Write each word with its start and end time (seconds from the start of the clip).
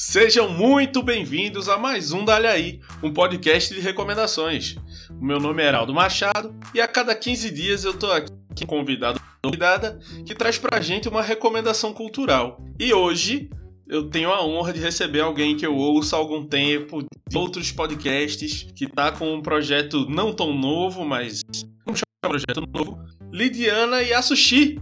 Sejam 0.00 0.48
muito 0.48 1.02
bem-vindos 1.02 1.68
a 1.68 1.76
mais 1.76 2.12
um 2.12 2.24
Dali 2.24 2.46
Aí, 2.46 2.80
um 3.02 3.12
podcast 3.12 3.74
de 3.74 3.80
recomendações. 3.80 4.76
O 5.10 5.24
meu 5.24 5.40
nome 5.40 5.60
é 5.60 5.66
Heraldo 5.66 5.92
Machado 5.92 6.54
e 6.72 6.80
a 6.80 6.86
cada 6.86 7.16
15 7.16 7.50
dias 7.50 7.82
eu 7.82 7.92
tô 7.92 8.06
aqui 8.12 8.30
convidado 8.64 9.20
convidada 9.42 9.98
que 10.24 10.36
traz 10.36 10.56
pra 10.56 10.80
gente 10.80 11.08
uma 11.08 11.20
recomendação 11.20 11.92
cultural. 11.92 12.64
E 12.78 12.94
hoje 12.94 13.50
eu 13.88 14.08
tenho 14.08 14.30
a 14.30 14.46
honra 14.46 14.72
de 14.72 14.78
receber 14.78 15.20
alguém 15.20 15.56
que 15.56 15.66
eu 15.66 15.74
ouço 15.74 16.14
há 16.14 16.18
algum 16.20 16.46
tempo, 16.46 17.02
de 17.02 17.36
outros 17.36 17.72
podcasts, 17.72 18.68
que 18.76 18.86
tá 18.86 19.10
com 19.10 19.34
um 19.34 19.42
projeto 19.42 20.08
não 20.08 20.32
tão 20.32 20.56
novo, 20.56 21.04
mas 21.04 21.42
vamos 21.84 22.00
chamar 22.00 22.38
de 22.38 22.44
projeto 22.46 22.62
novo, 22.72 23.04
Lidiana 23.32 24.00
Yasushi. 24.00 24.80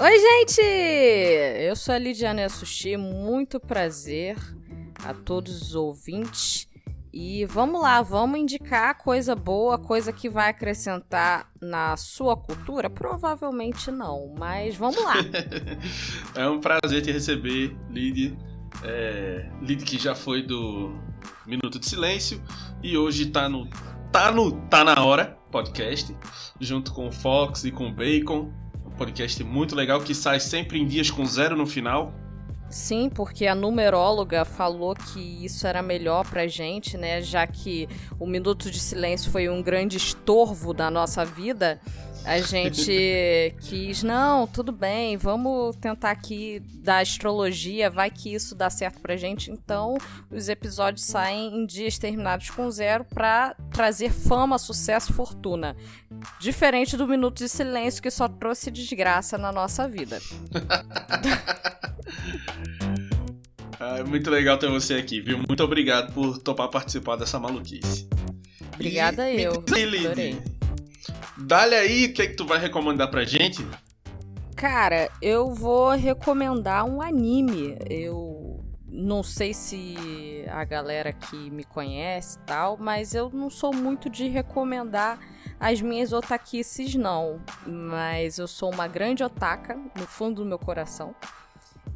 Oi, 0.00 0.18
gente! 0.18 0.60
Eu 1.60 1.74
sou 1.74 1.92
a 1.92 1.98
Lidiana 1.98 2.42
Yasushi, 2.42 2.96
muito 2.96 3.58
prazer 3.58 4.36
a 5.04 5.14
todos 5.14 5.62
os 5.62 5.74
ouvintes. 5.74 6.68
E 7.12 7.46
vamos 7.46 7.80
lá, 7.80 8.02
vamos 8.02 8.38
indicar 8.38 8.96
coisa 8.98 9.34
boa, 9.34 9.78
coisa 9.78 10.12
que 10.12 10.28
vai 10.28 10.50
acrescentar 10.50 11.50
na 11.60 11.96
sua 11.96 12.36
cultura? 12.36 12.90
Provavelmente 12.90 13.90
não, 13.90 14.34
mas 14.38 14.76
vamos 14.76 15.02
lá. 15.02 15.14
é 16.36 16.48
um 16.48 16.60
prazer 16.60 17.02
te 17.02 17.10
receber, 17.10 17.76
Lid. 17.90 18.36
É, 18.84 19.50
Lid 19.62 19.84
que 19.84 19.98
já 19.98 20.14
foi 20.14 20.42
do 20.42 20.94
Minuto 21.46 21.78
de 21.78 21.86
Silêncio 21.86 22.42
e 22.82 22.96
hoje 22.96 23.26
tá 23.26 23.48
no 23.48 23.66
Tá 24.12 24.30
no 24.30 24.52
Tá 24.68 24.84
na 24.84 25.02
Hora 25.02 25.36
podcast, 25.50 26.14
junto 26.60 26.92
com 26.92 27.08
o 27.08 27.12
Fox 27.12 27.64
e 27.64 27.70
com 27.70 27.88
o 27.88 27.92
Bacon 27.92 28.52
podcast 28.98 29.42
muito 29.44 29.76
legal 29.76 30.00
que 30.00 30.12
sai 30.12 30.40
sempre 30.40 30.78
em 30.78 30.86
dias 30.86 31.08
com 31.08 31.24
zero 31.24 31.56
no 31.56 31.66
final. 31.66 32.12
Sim, 32.70 33.08
porque 33.08 33.46
a 33.46 33.54
numeróloga 33.54 34.44
falou 34.44 34.94
que 34.94 35.44
isso 35.44 35.66
era 35.66 35.80
melhor 35.80 36.28
pra 36.28 36.46
gente, 36.46 36.98
né? 36.98 37.22
Já 37.22 37.46
que 37.46 37.88
o 38.20 38.26
minuto 38.26 38.70
de 38.70 38.78
silêncio 38.78 39.30
foi 39.30 39.48
um 39.48 39.62
grande 39.62 39.96
estorvo 39.96 40.74
da 40.74 40.90
nossa 40.90 41.24
vida 41.24 41.80
a 42.28 42.40
gente 42.42 43.54
quis, 43.62 44.02
não, 44.02 44.46
tudo 44.46 44.70
bem, 44.70 45.16
vamos 45.16 45.74
tentar 45.76 46.10
aqui 46.10 46.62
da 46.74 46.98
astrologia, 46.98 47.88
vai 47.88 48.10
que 48.10 48.34
isso 48.34 48.54
dá 48.54 48.68
certo 48.68 49.00
pra 49.00 49.16
gente. 49.16 49.50
Então, 49.50 49.96
os 50.30 50.50
episódios 50.50 51.06
saem 51.06 51.56
em 51.56 51.64
dias 51.64 51.96
terminados 51.96 52.50
com 52.50 52.70
zero 52.70 53.02
para 53.04 53.56
trazer 53.72 54.12
fama, 54.12 54.58
sucesso, 54.58 55.14
fortuna. 55.14 55.74
Diferente 56.38 56.98
do 56.98 57.08
Minuto 57.08 57.38
de 57.38 57.48
Silêncio, 57.48 58.02
que 58.02 58.10
só 58.10 58.28
trouxe 58.28 58.70
desgraça 58.70 59.38
na 59.38 59.50
nossa 59.50 59.88
vida. 59.88 60.20
ah, 63.80 64.04
muito 64.06 64.28
legal 64.28 64.58
ter 64.58 64.68
você 64.68 64.96
aqui, 64.96 65.22
viu? 65.22 65.38
Muito 65.38 65.64
obrigado 65.64 66.12
por 66.12 66.36
topar 66.38 66.68
participar 66.68 67.16
dessa 67.16 67.38
maluquice. 67.38 68.06
Obrigada 68.74 69.30
e, 69.30 69.44
eu. 69.44 69.52
Adorei. 69.52 70.57
Dale 71.40 71.74
aí, 71.74 72.06
o 72.06 72.12
que 72.12 72.22
é 72.22 72.26
que 72.26 72.34
tu 72.34 72.44
vai 72.44 72.58
recomendar 72.58 73.10
pra 73.10 73.24
gente? 73.24 73.64
Cara, 74.56 75.08
eu 75.22 75.54
vou 75.54 75.90
recomendar 75.90 76.84
um 76.84 77.00
anime. 77.00 77.78
Eu 77.88 78.64
não 78.88 79.22
sei 79.22 79.54
se 79.54 80.44
a 80.48 80.64
galera 80.64 81.12
que 81.12 81.50
me 81.50 81.62
conhece 81.62 82.38
tal, 82.40 82.76
mas 82.76 83.14
eu 83.14 83.30
não 83.30 83.48
sou 83.48 83.72
muito 83.72 84.10
de 84.10 84.26
recomendar 84.26 85.20
as 85.60 85.80
minhas 85.80 86.12
otaquices, 86.12 86.96
não. 86.96 87.40
Mas 87.64 88.38
eu 88.38 88.48
sou 88.48 88.72
uma 88.72 88.88
grande 88.88 89.22
otaka, 89.22 89.78
no 89.96 90.06
fundo 90.06 90.42
do 90.42 90.48
meu 90.48 90.58
coração. 90.58 91.14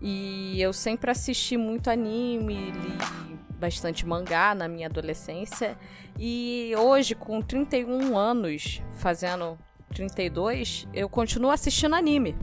E 0.02 0.60
eu 0.60 0.72
sempre 0.72 1.10
assisti 1.12 1.56
muito 1.56 1.88
anime, 1.88 2.54
li 2.54 3.32
bastante 3.58 4.04
mangá 4.04 4.54
na 4.54 4.66
minha 4.66 4.88
adolescência. 4.88 5.78
E 6.18 6.74
hoje, 6.76 7.14
com 7.14 7.40
31 7.40 8.18
anos, 8.18 8.82
fazendo 8.94 9.56
32, 9.94 10.88
eu 10.92 11.08
continuo 11.08 11.52
assistindo 11.52 11.94
anime. 11.94 12.36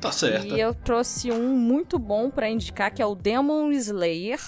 Tá 0.00 0.10
certo. 0.10 0.46
E 0.46 0.60
eu 0.60 0.74
trouxe 0.74 1.30
um 1.30 1.56
muito 1.56 1.98
bom 1.98 2.28
para 2.28 2.50
indicar, 2.50 2.92
que 2.92 3.00
é 3.00 3.06
o 3.06 3.14
Demon 3.14 3.70
Slayer. 3.70 4.40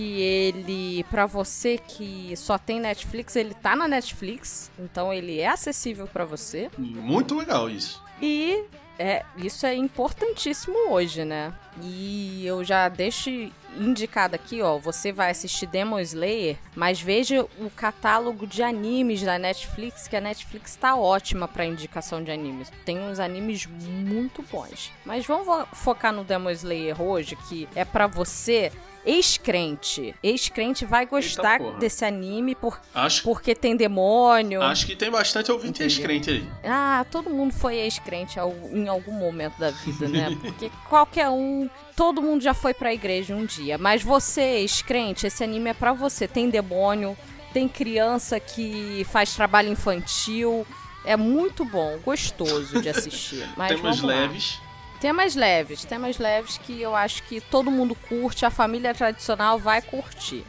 Que 0.00 0.22
ele, 0.22 1.04
para 1.10 1.26
você 1.26 1.76
que 1.76 2.34
só 2.34 2.56
tem 2.56 2.80
Netflix, 2.80 3.36
ele 3.36 3.52
tá 3.52 3.76
na 3.76 3.86
Netflix, 3.86 4.70
então 4.78 5.12
ele 5.12 5.38
é 5.38 5.48
acessível 5.48 6.06
para 6.06 6.24
você. 6.24 6.70
Muito 6.78 7.34
legal 7.34 7.68
isso. 7.68 8.02
E 8.22 8.64
é, 8.98 9.26
isso 9.36 9.66
é 9.66 9.74
importantíssimo 9.74 10.90
hoje, 10.90 11.22
né? 11.22 11.52
E 11.82 12.46
eu 12.46 12.64
já 12.64 12.88
deixo 12.88 13.30
indicado 13.78 14.34
aqui, 14.34 14.60
ó, 14.62 14.78
você 14.78 15.12
vai 15.12 15.30
assistir 15.30 15.66
Demon 15.66 16.00
Slayer, 16.00 16.56
mas 16.74 17.00
veja 17.00 17.46
o 17.58 17.70
catálogo 17.70 18.46
de 18.46 18.62
animes 18.62 19.22
da 19.22 19.38
Netflix, 19.38 20.08
que 20.08 20.16
a 20.16 20.20
Netflix 20.20 20.76
tá 20.76 20.96
ótima 20.96 21.46
para 21.46 21.64
indicação 21.64 22.22
de 22.22 22.30
animes. 22.30 22.70
Tem 22.84 22.98
uns 22.98 23.20
animes 23.20 23.66
muito 23.66 24.42
bons. 24.50 24.90
Mas 25.04 25.24
vamos 25.24 25.68
focar 25.72 26.12
no 26.12 26.24
Demon 26.24 26.50
Slayer 26.50 27.00
hoje, 27.00 27.36
que 27.48 27.68
é 27.74 27.84
para 27.84 28.06
você 28.06 28.72
ex-crente. 29.04 30.14
Ex-crente 30.22 30.84
vai 30.84 31.06
gostar 31.06 31.58
desse 31.78 32.04
anime 32.04 32.54
por, 32.54 32.78
acho, 32.94 33.22
porque 33.22 33.54
tem 33.54 33.74
demônio. 33.76 34.60
Acho 34.62 34.86
que 34.86 34.94
tem 34.94 35.10
bastante 35.10 35.50
ouvinte 35.50 35.82
ex-crente 35.82 36.30
aí. 36.30 36.48
Ah, 36.64 37.04
todo 37.10 37.30
mundo 37.30 37.54
foi 37.54 37.76
ex-crente 37.76 38.38
em 38.38 38.88
algum 38.88 39.12
momento 39.12 39.58
da 39.58 39.70
vida, 39.70 40.06
né? 40.08 40.36
Porque 40.40 40.70
qualquer 40.88 41.28
um. 41.30 41.68
Todo 41.96 42.22
mundo 42.22 42.42
já 42.42 42.54
foi 42.54 42.72
pra 42.72 42.94
igreja 42.94 43.34
um 43.34 43.44
dia. 43.44 43.76
Mas 43.76 44.02
você, 44.02 44.40
ex-crente, 44.40 45.26
esse 45.26 45.44
anime 45.44 45.70
é 45.70 45.74
pra 45.74 45.92
você. 45.92 46.26
Tem 46.26 46.48
demônio, 46.48 47.16
tem 47.52 47.68
criança 47.68 48.40
que 48.40 49.06
faz 49.10 49.34
trabalho 49.34 49.68
infantil. 49.68 50.66
É 51.04 51.16
muito 51.16 51.64
bom, 51.64 51.98
gostoso 52.04 52.80
de 52.80 52.88
assistir. 52.88 53.48
Mas 53.56 53.76
Temas 53.76 54.00
leves. 54.00 54.60
Temas 55.00 55.34
leves, 55.34 55.84
temas 55.84 56.18
leves 56.18 56.58
que 56.58 56.80
eu 56.80 56.94
acho 56.94 57.22
que 57.22 57.40
todo 57.40 57.70
mundo 57.70 57.94
curte, 57.94 58.44
a 58.44 58.50
família 58.50 58.94
tradicional 58.94 59.58
vai 59.58 59.80
curtir. 59.80 60.44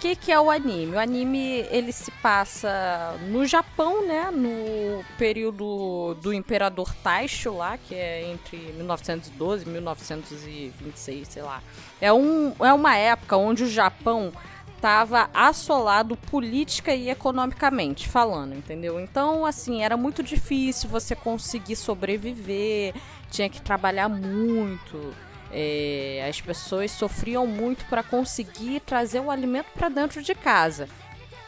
Que, 0.00 0.14
que 0.14 0.30
é 0.30 0.38
o 0.38 0.50
anime? 0.50 0.94
O 0.94 0.98
anime 0.98 1.66
ele 1.70 1.90
se 1.90 2.10
passa 2.10 3.16
no 3.28 3.46
Japão, 3.46 4.06
né? 4.06 4.30
No 4.30 5.02
período 5.16 6.14
do 6.20 6.32
Imperador 6.34 6.94
Taisho 7.02 7.56
lá, 7.56 7.78
que 7.78 7.94
é 7.94 8.30
entre 8.30 8.58
1912 8.74 9.64
e 9.64 9.68
1926, 9.68 11.28
sei 11.28 11.42
lá. 11.42 11.62
É, 12.00 12.12
um, 12.12 12.52
é 12.60 12.72
uma 12.72 12.94
época 12.96 13.36
onde 13.36 13.64
o 13.64 13.68
Japão 13.68 14.32
estava 14.76 15.30
assolado 15.32 16.14
política 16.14 16.94
e 16.94 17.08
economicamente 17.08 18.06
falando, 18.06 18.54
entendeu? 18.54 19.00
Então, 19.00 19.46
assim, 19.46 19.82
era 19.82 19.96
muito 19.96 20.22
difícil 20.22 20.90
você 20.90 21.16
conseguir 21.16 21.76
sobreviver 21.76 22.94
tinha 23.30 23.48
que 23.48 23.60
trabalhar 23.60 24.08
muito. 24.08 25.14
É, 25.58 26.26
as 26.28 26.38
pessoas 26.38 26.90
sofriam 26.90 27.46
muito 27.46 27.86
para 27.86 28.02
conseguir 28.02 28.80
trazer 28.80 29.20
o 29.20 29.30
alimento 29.30 29.68
para 29.74 29.88
dentro 29.88 30.22
de 30.22 30.34
casa. 30.34 30.86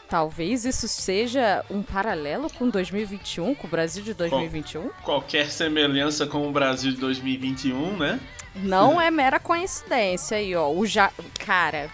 Talvez 0.09 0.65
isso 0.65 0.87
seja 0.87 1.63
um 1.69 1.83
paralelo 1.83 2.49
com 2.49 2.67
2021, 2.67 3.53
com 3.53 3.67
o 3.67 3.69
Brasil 3.69 4.03
de 4.03 4.15
2021? 4.15 4.81
Qual, 4.81 4.93
qualquer 5.03 5.51
semelhança 5.51 6.25
com 6.25 6.49
o 6.49 6.51
Brasil 6.51 6.91
de 6.91 6.97
2021, 6.97 7.97
né? 7.97 8.19
Não 8.55 8.99
é 8.99 9.11
mera 9.11 9.39
coincidência 9.39 10.37
aí, 10.37 10.55
ó. 10.55 10.71
O 10.71 10.87
ja... 10.87 11.11
Cara, 11.37 11.87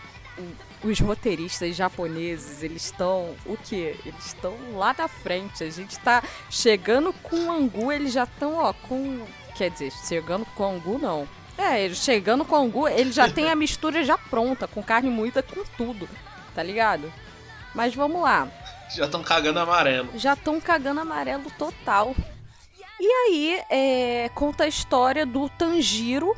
os 0.82 0.98
roteiristas 1.02 1.76
japoneses, 1.76 2.64
eles 2.64 2.86
estão 2.86 3.36
o 3.46 3.58
quê? 3.58 3.98
Eles 4.06 4.28
estão 4.28 4.56
lá 4.76 4.96
na 4.98 5.10
frente. 5.10 5.66
A 5.66 5.70
gente 5.70 6.00
tá 6.00 6.24
chegando 6.50 7.12
com 7.12 7.36
o 7.36 7.52
angu, 7.52 7.92
eles 7.92 8.14
já 8.14 8.24
estão, 8.24 8.56
ó, 8.56 8.72
com 8.72 9.26
Quer 9.56 9.72
dizer, 9.72 9.92
chegando 10.06 10.46
com 10.54 10.66
angu, 10.66 11.00
não. 11.00 11.28
É, 11.58 11.90
chegando 11.94 12.44
com 12.44 12.56
angu, 12.56 12.88
ele 12.88 13.12
já 13.12 13.30
tem 13.30 13.50
a 13.50 13.56
mistura 13.56 14.04
já 14.04 14.18
pronta, 14.18 14.68
com 14.68 14.84
carne 14.84 15.10
moída, 15.10 15.42
com 15.42 15.64
tudo. 15.78 16.08
Tá 16.54 16.62
ligado? 16.62 17.12
Mas 17.74 17.96
vamos 17.96 18.22
lá. 18.22 18.48
Já 18.94 19.06
estão 19.06 19.24
cagando 19.24 19.60
amarelo. 19.60 20.10
Já 20.16 20.34
estão 20.34 20.60
cagando 20.60 21.02
amarelo 21.02 21.50
total. 21.58 22.16
E 23.00 23.06
aí, 23.06 23.62
é, 23.70 24.30
conta 24.34 24.64
a 24.64 24.68
história 24.68 25.26
do 25.26 25.50
Tanjiro, 25.50 26.36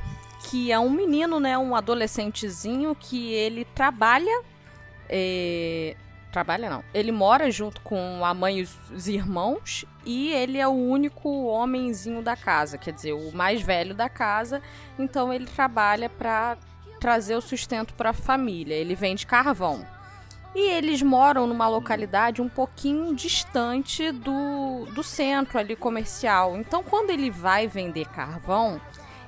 que 0.50 0.72
é 0.72 0.80
um 0.80 0.90
menino, 0.90 1.40
né? 1.40 1.58
Um 1.58 1.76
adolescentezinho 1.76 2.96
que 2.96 3.34
ele 3.34 3.66
trabalha 3.66 4.42
é, 5.10 5.96
Trabalha 6.32 6.70
não. 6.70 6.84
Ele 6.94 7.12
mora 7.12 7.50
junto 7.50 7.82
com 7.82 8.24
a 8.24 8.34
mãe 8.34 8.60
e 8.60 8.62
os 8.62 9.08
irmãos 9.08 9.86
e 10.06 10.32
ele 10.32 10.58
é 10.58 10.68
o 10.68 10.72
único 10.72 11.48
homenzinho 11.48 12.22
da 12.22 12.36
casa, 12.36 12.78
quer 12.78 12.94
dizer, 12.94 13.14
o 13.14 13.32
mais 13.32 13.62
velho 13.62 13.96
da 13.96 14.10
casa. 14.10 14.62
Então 15.00 15.34
ele 15.34 15.46
trabalha 15.46 16.10
para 16.10 16.58
trazer 17.00 17.36
o 17.36 17.42
sustento 17.42 17.94
para 17.94 18.10
a 18.10 18.14
família. 18.14 18.76
Ele 18.76 18.96
vende 18.96 19.26
carvão. 19.26 19.86
E 20.56 20.60
eles 20.60 21.04
moram 21.04 21.46
numa 21.46 21.68
localidade 21.68 22.42
um 22.42 22.50
pouquinho 22.50 23.14
distante 23.14 24.12
do, 24.12 24.88
do 24.94 25.04
centro 25.04 25.60
ali 25.60 25.76
comercial. 25.76 26.58
Então, 26.58 26.82
quando 26.84 27.12
ele 27.12 27.30
vai 27.30 27.68
vender 27.68 28.08
carvão, 28.08 28.82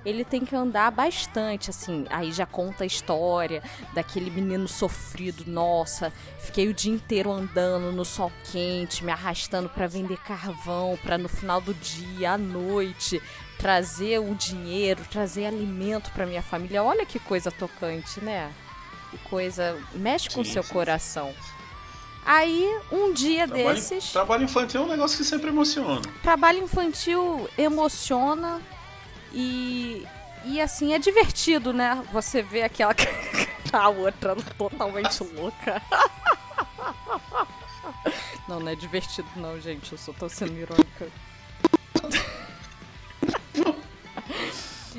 ele 0.09 0.25
tem 0.25 0.43
que 0.43 0.55
andar 0.55 0.91
bastante, 0.91 1.69
assim. 1.69 2.05
Aí 2.09 2.31
já 2.31 2.45
conta 2.45 2.83
a 2.83 2.87
história 2.87 3.61
daquele 3.93 4.29
menino 4.29 4.67
sofrido. 4.67 5.43
Nossa, 5.47 6.11
fiquei 6.39 6.67
o 6.67 6.73
dia 6.73 6.93
inteiro 6.93 7.31
andando 7.31 7.91
no 7.91 8.03
sol 8.03 8.31
quente, 8.51 9.03
me 9.03 9.11
arrastando 9.11 9.69
para 9.69 9.87
vender 9.87 10.17
carvão, 10.17 10.97
para 11.03 11.17
no 11.17 11.29
final 11.29 11.61
do 11.61 11.73
dia, 11.73 12.33
à 12.33 12.37
noite, 12.37 13.21
trazer 13.57 14.19
o 14.19 14.33
dinheiro, 14.35 15.03
trazer 15.09 15.45
alimento 15.45 16.11
para 16.11 16.25
minha 16.25 16.41
família. 16.41 16.83
Olha 16.83 17.05
que 17.05 17.19
coisa 17.19 17.51
tocante, 17.51 18.23
né? 18.23 18.51
Que 19.11 19.17
coisa 19.29 19.77
mexe 19.93 20.29
com 20.29 20.41
o 20.41 20.45
seu 20.45 20.63
coração. 20.63 21.33
Aí, 22.25 22.79
um 22.91 23.11
dia 23.11 23.47
trabalho, 23.47 23.75
desses. 23.75 24.11
Trabalho 24.11 24.43
infantil 24.43 24.81
é 24.81 24.83
um 24.83 24.87
negócio 24.87 25.17
que 25.17 25.23
sempre 25.23 25.49
emociona. 25.49 26.01
Trabalho 26.21 26.59
infantil 26.59 27.49
emociona, 27.57 28.61
e, 29.33 30.07
e 30.45 30.61
assim, 30.61 30.93
é 30.93 30.99
divertido, 30.99 31.73
né? 31.73 32.03
Você 32.11 32.41
vê 32.41 32.63
aquela. 32.63 32.95
a 33.71 33.89
outra 33.89 34.35
totalmente 34.57 35.23
louca. 35.23 35.81
Não, 38.47 38.59
não 38.59 38.71
é 38.71 38.75
divertido, 38.75 39.27
não, 39.35 39.59
gente. 39.61 39.91
Eu 39.91 39.97
só 39.97 40.11
tô 40.11 40.27
sendo 40.27 40.57
irônica. 40.57 41.07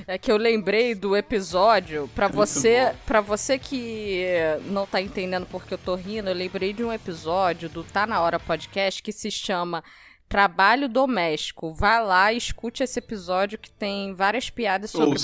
É 0.07 0.19
que 0.19 0.31
eu 0.33 0.37
lembrei 0.37 0.95
do 0.95 1.17
episódio 1.17 2.09
para 2.15 2.27
você, 2.27 2.95
para 3.07 3.21
você 3.21 3.59
que 3.59 4.25
não 4.65 4.87
tá 4.87 5.01
entendendo 5.01 5.47
porque 5.47 5.75
eu 5.75 5.79
tô 5.79 5.95
rindo, 5.95 6.31
eu 6.31 6.35
lembrei 6.35 6.73
de 6.73 6.83
um 6.83 6.93
episódio 6.93 7.69
do 7.69 7.85
Tá 7.85 8.07
na 8.07 8.21
hora 8.21 8.41
podcast 8.41 9.03
que 9.03 9.13
se 9.13 9.31
chama 9.31 9.85
Trabalho 10.31 10.89
doméstico. 10.89 11.73
Vá 11.73 11.99
lá 11.99 12.33
e 12.33 12.37
escute 12.37 12.85
esse 12.85 13.01
episódio 13.01 13.59
que 13.59 13.69
tem 13.69 14.15
várias 14.15 14.49
piadas 14.49 14.93
sobre 14.93 15.19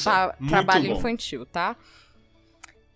trabalho 0.48 0.88
bom. 0.88 0.96
infantil, 0.96 1.46
tá? 1.46 1.76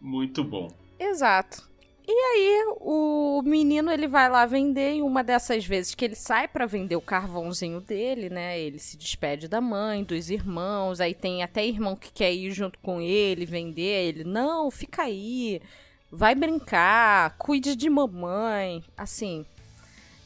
Muito 0.00 0.42
bom. 0.42 0.72
Exato. 0.98 1.70
E 2.04 2.10
aí 2.12 2.64
o 2.80 3.40
menino 3.44 3.92
ele 3.92 4.08
vai 4.08 4.28
lá 4.28 4.44
vender 4.44 4.96
e 4.96 5.02
uma 5.02 5.22
dessas 5.22 5.64
vezes 5.64 5.94
que 5.94 6.04
ele 6.04 6.16
sai 6.16 6.48
para 6.48 6.66
vender 6.66 6.96
o 6.96 7.00
carvãozinho 7.00 7.80
dele, 7.80 8.28
né? 8.28 8.58
Ele 8.58 8.80
se 8.80 8.96
despede 8.96 9.46
da 9.46 9.60
mãe, 9.60 10.02
dos 10.02 10.30
irmãos, 10.30 11.00
aí 11.00 11.14
tem 11.14 11.44
até 11.44 11.64
irmão 11.64 11.94
que 11.94 12.10
quer 12.12 12.32
ir 12.32 12.50
junto 12.50 12.76
com 12.80 13.00
ele 13.00 13.46
vender, 13.46 14.08
ele 14.08 14.24
não, 14.24 14.68
fica 14.68 15.02
aí, 15.02 15.62
vai 16.10 16.34
brincar, 16.34 17.36
cuide 17.38 17.76
de 17.76 17.88
mamãe, 17.88 18.82
assim 18.96 19.46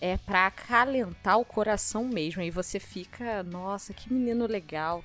é 0.00 0.16
para 0.16 0.46
acalentar 0.46 1.38
o 1.38 1.44
coração 1.44 2.04
mesmo. 2.04 2.42
E 2.42 2.50
você 2.50 2.78
fica, 2.78 3.42
nossa, 3.42 3.92
que 3.92 4.12
menino 4.12 4.46
legal. 4.46 5.04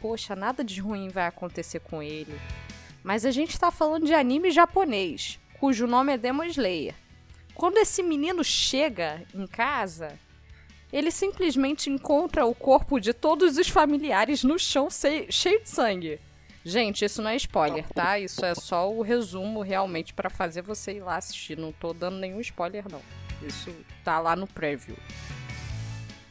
Poxa, 0.00 0.34
nada 0.34 0.64
de 0.64 0.80
ruim 0.80 1.08
vai 1.08 1.26
acontecer 1.26 1.80
com 1.80 2.02
ele. 2.02 2.38
Mas 3.02 3.24
a 3.24 3.30
gente 3.30 3.58
tá 3.58 3.70
falando 3.70 4.06
de 4.06 4.14
anime 4.14 4.50
japonês, 4.50 5.38
cujo 5.58 5.86
nome 5.86 6.12
é 6.12 6.18
Demon 6.18 6.44
Slayer. 6.44 6.94
Quando 7.54 7.78
esse 7.78 8.02
menino 8.02 8.42
chega 8.42 9.22
em 9.34 9.46
casa, 9.46 10.18
ele 10.92 11.10
simplesmente 11.10 11.90
encontra 11.90 12.46
o 12.46 12.54
corpo 12.54 13.00
de 13.00 13.12
todos 13.12 13.56
os 13.58 13.68
familiares 13.68 14.42
no 14.44 14.58
chão 14.58 14.88
cheio 14.90 15.62
de 15.62 15.68
sangue. 15.68 16.20
Gente, 16.64 17.04
isso 17.04 17.20
não 17.20 17.30
é 17.30 17.36
spoiler, 17.36 17.88
tá? 17.88 18.18
Isso 18.18 18.44
é 18.44 18.54
só 18.54 18.90
o 18.90 19.02
resumo 19.02 19.62
realmente 19.62 20.14
para 20.14 20.30
fazer 20.30 20.62
você 20.62 20.92
ir 20.92 21.00
lá 21.00 21.16
assistir. 21.16 21.58
Não 21.58 21.72
tô 21.72 21.92
dando 21.92 22.18
nenhum 22.18 22.40
spoiler, 22.40 22.84
não. 22.88 23.02
Isso 23.46 23.74
tá 24.04 24.18
lá 24.18 24.34
no 24.36 24.46
preview. 24.46 24.96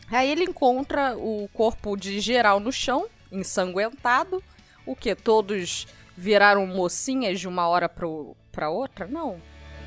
Aí 0.10 0.30
ele 0.30 0.44
encontra 0.44 1.16
o 1.18 1.50
corpo 1.54 1.96
de 1.96 2.20
geral 2.20 2.60
no 2.60 2.72
chão, 2.72 3.08
ensanguentado. 3.32 4.44
O 4.86 4.96
que? 4.96 5.16
Todos 5.16 5.88
viraram 6.18 6.68
mocinhas 6.68 7.40
de 7.40 7.48
uma 7.48 7.68
hora 7.68 7.88
pro, 7.88 8.36
pra 8.52 8.70
outra? 8.70 9.08
Não. 9.08 9.42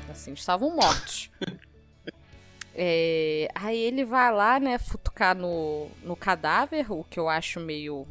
Assim, 0.09 0.33
estavam 0.33 0.75
mortos. 0.75 1.29
É, 2.77 3.47
aí 3.55 3.77
ele 3.77 4.03
vai 4.03 4.33
lá, 4.33 4.59
né, 4.59 4.77
futucar 4.77 5.33
no, 5.33 5.87
no 6.03 6.13
cadáver, 6.13 6.91
o 6.91 7.05
que 7.05 7.17
eu 7.17 7.29
acho 7.29 7.57
meio 7.57 8.05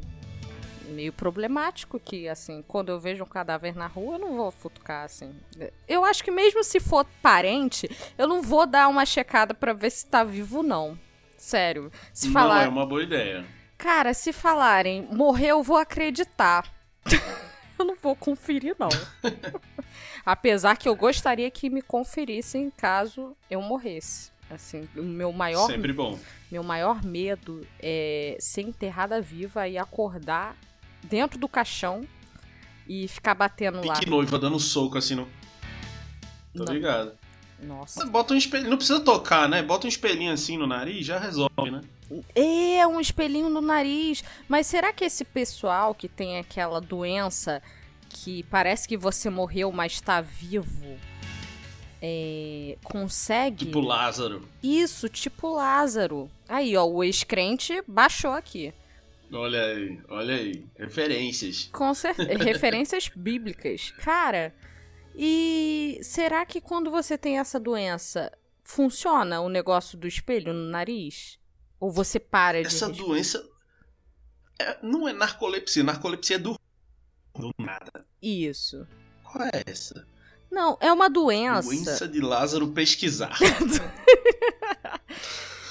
meio 0.89 1.13
problemático 1.13 1.99
que, 1.99 2.27
assim, 2.27 2.63
quando 2.67 2.89
eu 2.89 2.99
vejo 2.99 3.23
um 3.23 3.27
cadáver 3.27 3.75
na 3.75 3.87
rua, 3.87 4.15
eu 4.15 4.19
não 4.19 4.35
vou 4.35 4.51
futucar, 4.51 5.05
assim. 5.05 5.35
Eu 5.87 6.05
acho 6.05 6.23
que 6.23 6.31
mesmo 6.31 6.63
se 6.63 6.79
for 6.79 7.05
parente, 7.21 7.89
eu 8.17 8.27
não 8.27 8.41
vou 8.41 8.65
dar 8.65 8.87
uma 8.87 9.05
checada 9.05 9.53
para 9.53 9.73
ver 9.73 9.89
se 9.89 10.05
tá 10.05 10.23
vivo, 10.23 10.63
não. 10.63 10.97
Sério. 11.37 11.91
Se 12.13 12.31
falar... 12.31 12.55
Não 12.55 12.63
é 12.63 12.69
uma 12.69 12.85
boa 12.85 13.03
ideia. 13.03 13.45
Cara, 13.77 14.13
se 14.13 14.31
falarem 14.31 15.07
morreu, 15.11 15.57
eu 15.57 15.63
vou 15.63 15.77
acreditar. 15.77 16.69
eu 17.77 17.85
não 17.85 17.95
vou 17.95 18.15
conferir, 18.15 18.75
não. 18.79 18.89
Apesar 20.25 20.77
que 20.77 20.87
eu 20.87 20.95
gostaria 20.95 21.51
que 21.51 21.69
me 21.69 21.81
conferissem 21.81 22.71
caso 22.71 23.35
eu 23.49 23.61
morresse. 23.61 24.31
Assim, 24.49 24.87
o 24.95 25.03
meu 25.03 25.31
maior. 25.31 25.67
Sempre 25.67 25.91
bom. 25.91 26.17
Meu 26.51 26.63
maior 26.63 27.03
medo 27.03 27.65
é 27.79 28.37
ser 28.39 28.61
enterrada 28.61 29.19
viva 29.19 29.67
e 29.67 29.77
acordar 29.77 30.55
dentro 31.05 31.39
do 31.39 31.47
caixão 31.47 32.07
e 32.87 33.07
ficar 33.07 33.33
batendo 33.33 33.77
Pique 33.77 33.87
lá. 33.87 33.95
Que 33.95 34.09
noiva 34.09 34.37
dando 34.37 34.59
soco 34.59 34.97
assim 34.97 35.15
no. 35.15 35.27
Tô 36.55 36.65
Não. 36.65 36.73
ligado. 36.73 37.11
Nossa. 37.61 38.05
Bota 38.05 38.33
um 38.33 38.37
espelho. 38.37 38.69
Não 38.69 38.77
precisa 38.77 38.99
tocar, 38.99 39.47
né? 39.47 39.61
Bota 39.63 39.87
um 39.87 39.89
espelhinho 39.89 40.31
assim 40.31 40.57
no 40.57 40.67
nariz 40.67 41.05
já 41.05 41.17
resolve, 41.17 41.71
né? 41.71 41.81
É, 42.35 42.85
um 42.85 42.99
espelhinho 42.99 43.49
no 43.49 43.61
nariz. 43.61 44.23
Mas 44.47 44.67
será 44.67 44.93
que 44.93 45.05
esse 45.05 45.23
pessoal 45.25 45.95
que 45.95 46.07
tem 46.07 46.37
aquela 46.37 46.79
doença 46.79 47.61
que 48.09 48.43
parece 48.43 48.87
que 48.87 48.95
você 48.95 49.29
morreu, 49.29 49.71
mas 49.71 49.99
tá 49.99 50.21
vivo, 50.21 50.97
é, 52.01 52.77
consegue. 52.83 53.65
Tipo 53.65 53.81
Lázaro. 53.81 54.47
Isso, 54.61 55.09
tipo 55.09 55.53
Lázaro. 55.53 56.29
Aí, 56.47 56.77
ó, 56.77 56.85
o 56.85 57.03
ex-crente 57.03 57.83
baixou 57.87 58.31
aqui. 58.31 58.73
Olha 59.31 59.63
aí, 59.63 60.01
olha 60.07 60.35
aí. 60.35 60.65
Referências. 60.75 61.69
Com 61.71 61.93
certeza. 61.93 62.37
Referências 62.43 63.09
bíblicas. 63.15 63.91
Cara, 63.97 64.53
e 65.15 65.99
será 66.03 66.45
que 66.45 66.61
quando 66.61 66.91
você 66.91 67.17
tem 67.17 67.39
essa 67.39 67.59
doença, 67.59 68.31
funciona 68.63 69.41
o 69.41 69.49
negócio 69.49 69.97
do 69.97 70.07
espelho 70.07 70.53
no 70.53 70.69
nariz? 70.69 71.39
Ou 71.79 71.91
você 71.91 72.19
para 72.19 72.61
de. 72.61 72.67
Essa 72.67 72.89
doença. 72.89 73.47
É, 74.59 74.77
não 74.81 75.07
é 75.07 75.13
narcolepsia. 75.13 75.83
Narcolepsia 75.83 76.35
é 76.35 76.39
do. 76.39 76.57
Do 77.37 77.53
nada. 77.59 78.05
Isso. 78.21 78.87
Qual 79.23 79.43
é 79.43 79.63
essa? 79.65 80.07
Não, 80.49 80.77
é 80.79 80.91
uma 80.91 81.09
doença. 81.09 81.67
Doença 81.67 82.07
de 82.07 82.21
Lázaro 82.21 82.69
pesquisar. 82.69 83.37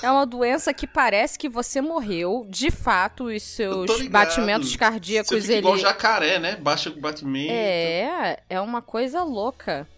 É 0.05 0.11
uma 0.11 0.27
doença 0.27 0.75
que 0.75 0.87
parece 0.87 1.39
que 1.39 1.49
você 1.49 1.81
morreu, 1.81 2.47
de 2.51 2.71
fato, 2.71 3.25
os 3.25 3.43
seus 3.43 4.07
batimentos 4.09 4.77
cardíacos. 4.77 5.31
Você 5.31 5.41
fica 5.41 5.53
ele... 5.55 5.61
igual 5.61 5.79
jacaré, 5.79 6.39
né? 6.39 6.57
Baixa 6.57 6.91
o 6.91 7.01
batimento. 7.01 7.51
É, 7.51 8.39
é 8.51 8.61
uma 8.61 8.83
coisa 8.83 9.23
louca. 9.23 9.89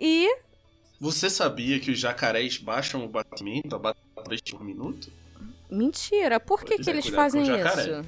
E. 0.00 0.34
Você 0.98 1.28
sabia 1.28 1.78
que 1.78 1.90
os 1.90 1.98
jacarés 1.98 2.56
baixam 2.56 3.04
o 3.04 3.08
batimento 3.08 3.76
a 3.76 3.78
bater 3.78 4.00
por 4.50 4.64
minuto? 4.64 5.12
Mentira, 5.70 6.40
por 6.40 6.64
que, 6.64 6.78
que 6.78 6.88
eles 6.88 7.06
fazem 7.08 7.42
isso? 7.42 8.02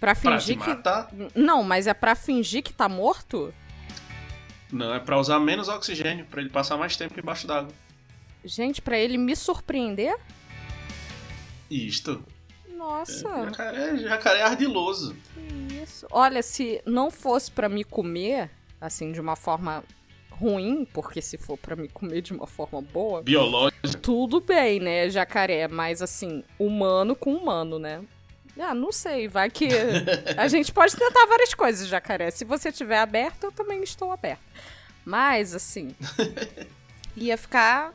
Pra 0.00 0.16
fingir 0.16 0.58
pra 0.58 0.74
matar? 0.74 1.06
que. 1.06 1.38
Não, 1.38 1.62
mas 1.62 1.86
é 1.86 1.94
pra 1.94 2.16
fingir 2.16 2.64
que 2.64 2.72
tá 2.72 2.88
morto? 2.88 3.54
Não, 4.72 4.92
é 4.92 4.98
pra 4.98 5.16
usar 5.20 5.38
menos 5.38 5.68
oxigênio, 5.68 6.26
pra 6.26 6.40
ele 6.40 6.50
passar 6.50 6.76
mais 6.76 6.96
tempo 6.96 7.18
embaixo 7.18 7.46
d'água. 7.46 7.70
Gente, 8.44 8.82
para 8.82 8.98
ele 8.98 9.16
me 9.16 9.34
surpreender? 9.34 10.16
Isto. 11.70 12.24
Nossa. 12.68 13.28
É, 13.28 13.44
jacaré, 13.44 13.96
jacaré 13.96 14.42
ardiloso. 14.42 15.16
Que 15.32 15.82
isso. 15.82 16.06
Olha, 16.10 16.42
se 16.42 16.82
não 16.84 17.10
fosse 17.10 17.50
para 17.50 17.68
me 17.68 17.82
comer, 17.82 18.50
assim, 18.80 19.10
de 19.12 19.20
uma 19.20 19.34
forma 19.34 19.82
ruim, 20.30 20.84
porque 20.92 21.22
se 21.22 21.38
for 21.38 21.56
para 21.56 21.74
me 21.74 21.88
comer 21.88 22.20
de 22.20 22.32
uma 22.32 22.46
forma 22.46 22.82
boa. 22.82 23.22
Biológica. 23.22 23.98
Tudo 24.02 24.40
bem, 24.40 24.80
né, 24.80 25.08
jacaré? 25.08 25.66
Mas 25.68 26.02
assim, 26.02 26.44
humano 26.58 27.16
com 27.16 27.34
humano, 27.34 27.78
né? 27.78 28.02
Ah, 28.58 28.74
não 28.74 28.92
sei, 28.92 29.26
vai 29.26 29.50
que. 29.50 29.68
A 30.36 30.46
gente 30.48 30.72
pode 30.72 30.94
tentar 30.94 31.26
várias 31.26 31.54
coisas, 31.54 31.88
jacaré. 31.88 32.30
Se 32.30 32.44
você 32.44 32.68
estiver 32.68 32.98
aberto, 32.98 33.44
eu 33.44 33.52
também 33.52 33.82
estou 33.82 34.12
aberto. 34.12 34.42
Mas, 35.04 35.54
assim. 35.54 35.94
Ia 37.16 37.36
ficar. 37.36 37.92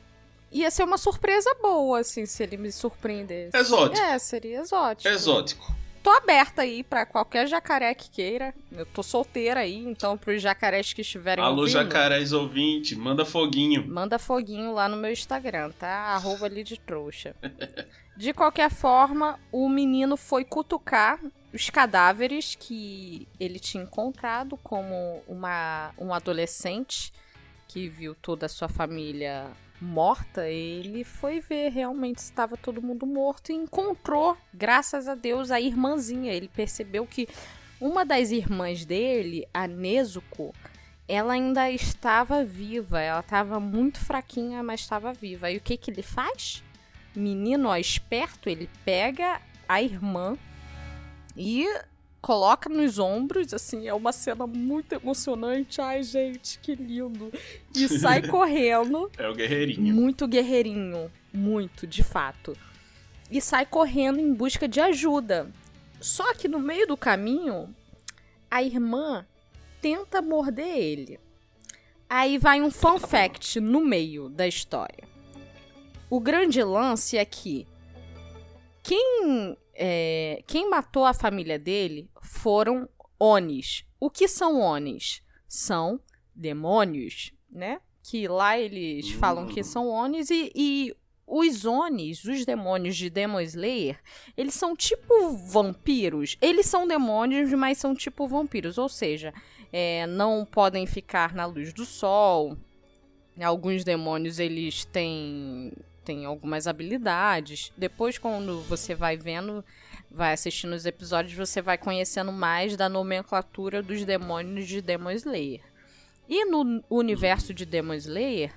Ia 0.51 0.71
ser 0.71 0.83
uma 0.83 0.97
surpresa 0.97 1.55
boa, 1.61 1.99
assim, 1.99 2.25
se 2.25 2.41
ele 2.41 2.57
me 2.57 2.71
surpreendesse. 2.71 3.55
Exótico. 3.55 4.01
É, 4.01 4.17
seria 4.17 4.61
exótico. 4.61 5.07
Exótico. 5.07 5.79
Tô 6.01 6.09
aberta 6.11 6.61
aí 6.61 6.81
pra 6.81 7.05
qualquer 7.05 7.47
jacaré 7.47 7.93
que 7.93 8.09
queira. 8.09 8.53
Eu 8.71 8.85
tô 8.85 9.03
solteira 9.03 9.59
aí, 9.59 9.75
então 9.75 10.17
pros 10.17 10.41
jacarés 10.41 10.93
que 10.93 11.01
estiverem 11.01 11.43
Alô, 11.43 11.61
ouvindo, 11.61 11.73
jacarés 11.73 12.31
ouvinte, 12.31 12.95
manda 12.95 13.25
foguinho. 13.25 13.85
Manda 13.87 14.17
foguinho 14.17 14.71
lá 14.73 14.87
no 14.87 14.95
meu 14.95 15.11
Instagram, 15.11 15.71
tá? 15.71 15.89
Arroba 15.89 16.45
ali 16.45 16.63
de 16.63 16.79
trouxa. 16.79 17.35
De 18.19 18.33
qualquer 18.33 18.69
forma, 18.69 19.39
o 19.49 19.69
menino 19.69 20.17
foi 20.17 20.43
cutucar 20.43 21.17
os 21.53 21.69
cadáveres 21.69 22.53
que 22.53 23.25
ele 23.39 23.57
tinha 23.59 23.81
encontrado 23.81 24.57
como 24.57 25.23
uma, 25.25 25.91
um 25.97 26.13
adolescente 26.13 27.13
que 27.65 27.87
viu 27.87 28.13
toda 28.13 28.45
a 28.45 28.49
sua 28.49 28.67
família 28.67 29.47
morta, 29.81 30.47
ele 30.47 31.03
foi 31.03 31.39
ver 31.39 31.69
realmente 31.69 32.17
estava 32.17 32.57
todo 32.57 32.81
mundo 32.81 33.05
morto 33.05 33.51
e 33.51 33.55
encontrou, 33.55 34.37
graças 34.53 35.07
a 35.07 35.15
Deus, 35.15 35.51
a 35.51 35.59
irmãzinha. 35.59 36.33
Ele 36.33 36.47
percebeu 36.47 37.05
que 37.05 37.27
uma 37.79 38.05
das 38.05 38.31
irmãs 38.31 38.85
dele, 38.85 39.47
a 39.53 39.67
Nezuko, 39.67 40.53
ela 41.07 41.33
ainda 41.33 41.71
estava 41.71 42.43
viva. 42.43 42.99
Ela 42.99 43.21
estava 43.21 43.59
muito 43.59 43.99
fraquinha, 43.99 44.61
mas 44.61 44.81
estava 44.81 45.13
viva. 45.13 45.49
E 45.49 45.57
o 45.57 45.61
que, 45.61 45.77
que 45.77 45.89
ele 45.89 46.03
faz? 46.03 46.63
Menino, 47.15 47.69
ó, 47.69 47.75
esperto, 47.75 48.49
ele 48.49 48.69
pega 48.85 49.41
a 49.67 49.81
irmã 49.81 50.37
e 51.35 51.65
coloca 52.21 52.69
nos 52.69 52.99
ombros, 52.99 53.53
assim, 53.53 53.87
é 53.87 53.93
uma 53.93 54.11
cena 54.11 54.45
muito 54.45 54.93
emocionante. 54.93 55.81
Ai, 55.81 56.03
gente, 56.03 56.59
que 56.59 56.75
lindo. 56.75 57.31
E 57.75 57.87
sai 57.99 58.27
correndo. 58.27 59.09
É 59.17 59.27
o 59.29 59.35
guerreirinho. 59.35 59.93
Muito 59.93 60.27
guerreirinho. 60.27 61.11
Muito, 61.33 61.87
de 61.87 62.03
fato. 62.03 62.57
E 63.29 63.39
sai 63.39 63.65
correndo 63.65 64.19
em 64.19 64.33
busca 64.33 64.67
de 64.67 64.79
ajuda. 64.79 65.49
Só 66.01 66.33
que 66.33 66.47
no 66.47 66.59
meio 66.59 66.87
do 66.87 66.97
caminho, 66.97 67.73
a 68.49 68.63
irmã 68.63 69.25
tenta 69.81 70.21
morder 70.21 70.77
ele. 70.77 71.19
Aí 72.09 72.37
vai 72.37 72.61
um 72.61 72.71
fun 72.71 72.97
fact 72.97 73.59
no 73.59 73.81
meio 73.81 74.29
da 74.29 74.47
história. 74.47 75.07
O 76.09 76.19
grande 76.19 76.63
lance 76.63 77.17
é 77.17 77.23
que 77.23 77.67
quem, 78.89 79.55
é, 79.75 80.43
quem 80.47 80.67
matou 80.67 81.05
a 81.05 81.13
família 81.13 81.59
dele 81.59 82.09
foram 82.23 82.89
Onis. 83.19 83.85
O 83.99 84.09
que 84.09 84.27
são 84.27 84.59
Onis? 84.59 85.21
São 85.47 85.99
demônios, 86.33 87.31
né? 87.51 87.81
Que 88.01 88.27
lá 88.27 88.57
eles 88.57 89.11
falam 89.11 89.45
que 89.45 89.63
são 89.63 89.89
Onis 89.89 90.31
e, 90.31 90.51
e 90.55 90.95
os 91.27 91.65
Onis, 91.65 92.23
os 92.23 92.43
demônios 92.47 92.97
de 92.97 93.11
Demon 93.11 93.41
Slayer, 93.41 93.99
eles 94.35 94.55
são 94.55 94.75
tipo 94.75 95.37
vampiros. 95.51 96.35
Eles 96.41 96.65
são 96.65 96.87
demônios, 96.87 97.53
mas 97.53 97.77
são 97.77 97.93
tipo 97.93 98.27
vampiros. 98.27 98.79
Ou 98.79 98.89
seja, 98.89 99.31
é, 99.71 100.07
não 100.07 100.43
podem 100.43 100.87
ficar 100.87 101.35
na 101.35 101.45
luz 101.45 101.71
do 101.71 101.85
sol. 101.85 102.57
Alguns 103.39 103.83
demônios, 103.83 104.39
eles 104.39 104.83
têm, 104.83 105.73
têm 106.09 106.25
algumas 106.25 106.65
habilidades. 106.65 107.71
Depois, 107.77 108.17
quando 108.17 108.61
você 108.61 108.95
vai 108.95 109.15
vendo, 109.15 109.63
vai 110.09 110.33
assistindo 110.33 110.73
os 110.73 110.87
episódios, 110.87 111.35
você 111.35 111.61
vai 111.61 111.77
conhecendo 111.77 112.31
mais 112.31 112.75
da 112.75 112.89
nomenclatura 112.89 113.83
dos 113.83 114.03
demônios 114.03 114.67
de 114.67 114.81
Demon 114.81 115.11
Slayer. 115.11 115.61
E 116.27 116.45
no 116.45 116.83
universo 116.89 117.53
de 117.53 117.63
Demon 117.63 117.93
Slayer, 117.93 118.51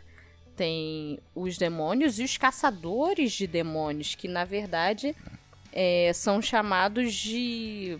tem 0.56 1.18
os 1.34 1.58
demônios 1.58 2.18
e 2.18 2.24
os 2.24 2.38
caçadores 2.38 3.32
de 3.32 3.46
demônios, 3.46 4.14
que 4.14 4.28
na 4.28 4.46
verdade 4.46 5.14
é, 5.70 6.10
são 6.14 6.40
chamados 6.40 7.12
de. 7.12 7.98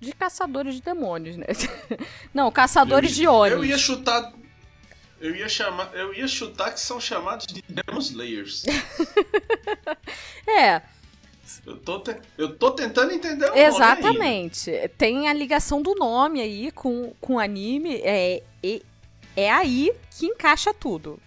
de 0.00 0.12
caçadores 0.14 0.74
de 0.74 0.82
demônios, 0.82 1.36
né? 1.36 1.46
Não, 2.34 2.50
caçadores 2.50 3.12
eu, 3.12 3.16
de 3.16 3.28
Onis. 3.28 3.52
Eu 3.52 3.64
ia 3.64 3.78
chutar. 3.78 4.32
Eu 5.20 5.36
ia 5.36 5.48
chamar. 5.48 5.94
Eu 5.94 6.14
ia 6.14 6.26
chutar 6.26 6.72
que 6.72 6.80
são 6.80 6.98
chamados 6.98 7.46
de 7.46 7.62
Demon 7.68 7.98
Slayers. 8.00 8.64
é. 10.48 10.80
Eu 11.66 11.76
tô, 11.76 11.98
te... 11.98 12.16
eu 12.38 12.56
tô 12.56 12.70
tentando 12.70 13.12
entender 13.12 13.50
o 13.50 13.54
Exatamente. 13.54 14.70
Tem 14.96 15.28
a 15.28 15.32
ligação 15.32 15.82
do 15.82 15.94
nome 15.94 16.40
aí 16.40 16.70
com, 16.70 17.12
com 17.20 17.34
o 17.34 17.38
anime. 17.38 17.96
É, 17.96 18.42
é, 18.62 18.80
é 19.36 19.50
aí 19.50 19.92
que 20.16 20.26
encaixa 20.26 20.72
tudo. 20.72 21.20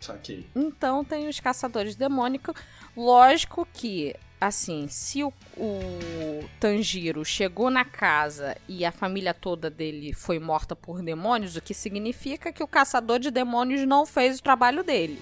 Saquei. 0.00 0.46
Então 0.54 1.04
tem 1.04 1.28
os 1.28 1.40
caçadores 1.40 1.96
demônicos. 1.96 2.54
Lógico 2.96 3.66
que, 3.72 4.14
assim, 4.40 4.86
se 4.88 5.22
o, 5.24 5.32
o 5.56 6.48
Tanjiro 6.60 7.24
chegou 7.24 7.70
na 7.70 7.84
casa 7.84 8.56
e 8.68 8.84
a 8.84 8.92
família 8.92 9.34
toda 9.34 9.68
dele 9.68 10.12
foi 10.12 10.38
morta 10.38 10.76
por 10.76 11.02
demônios, 11.02 11.56
o 11.56 11.62
que 11.62 11.74
significa 11.74 12.52
que 12.52 12.62
o 12.62 12.68
caçador 12.68 13.18
de 13.18 13.30
demônios 13.30 13.86
não 13.86 14.06
fez 14.06 14.38
o 14.38 14.42
trabalho 14.42 14.84
dele. 14.84 15.20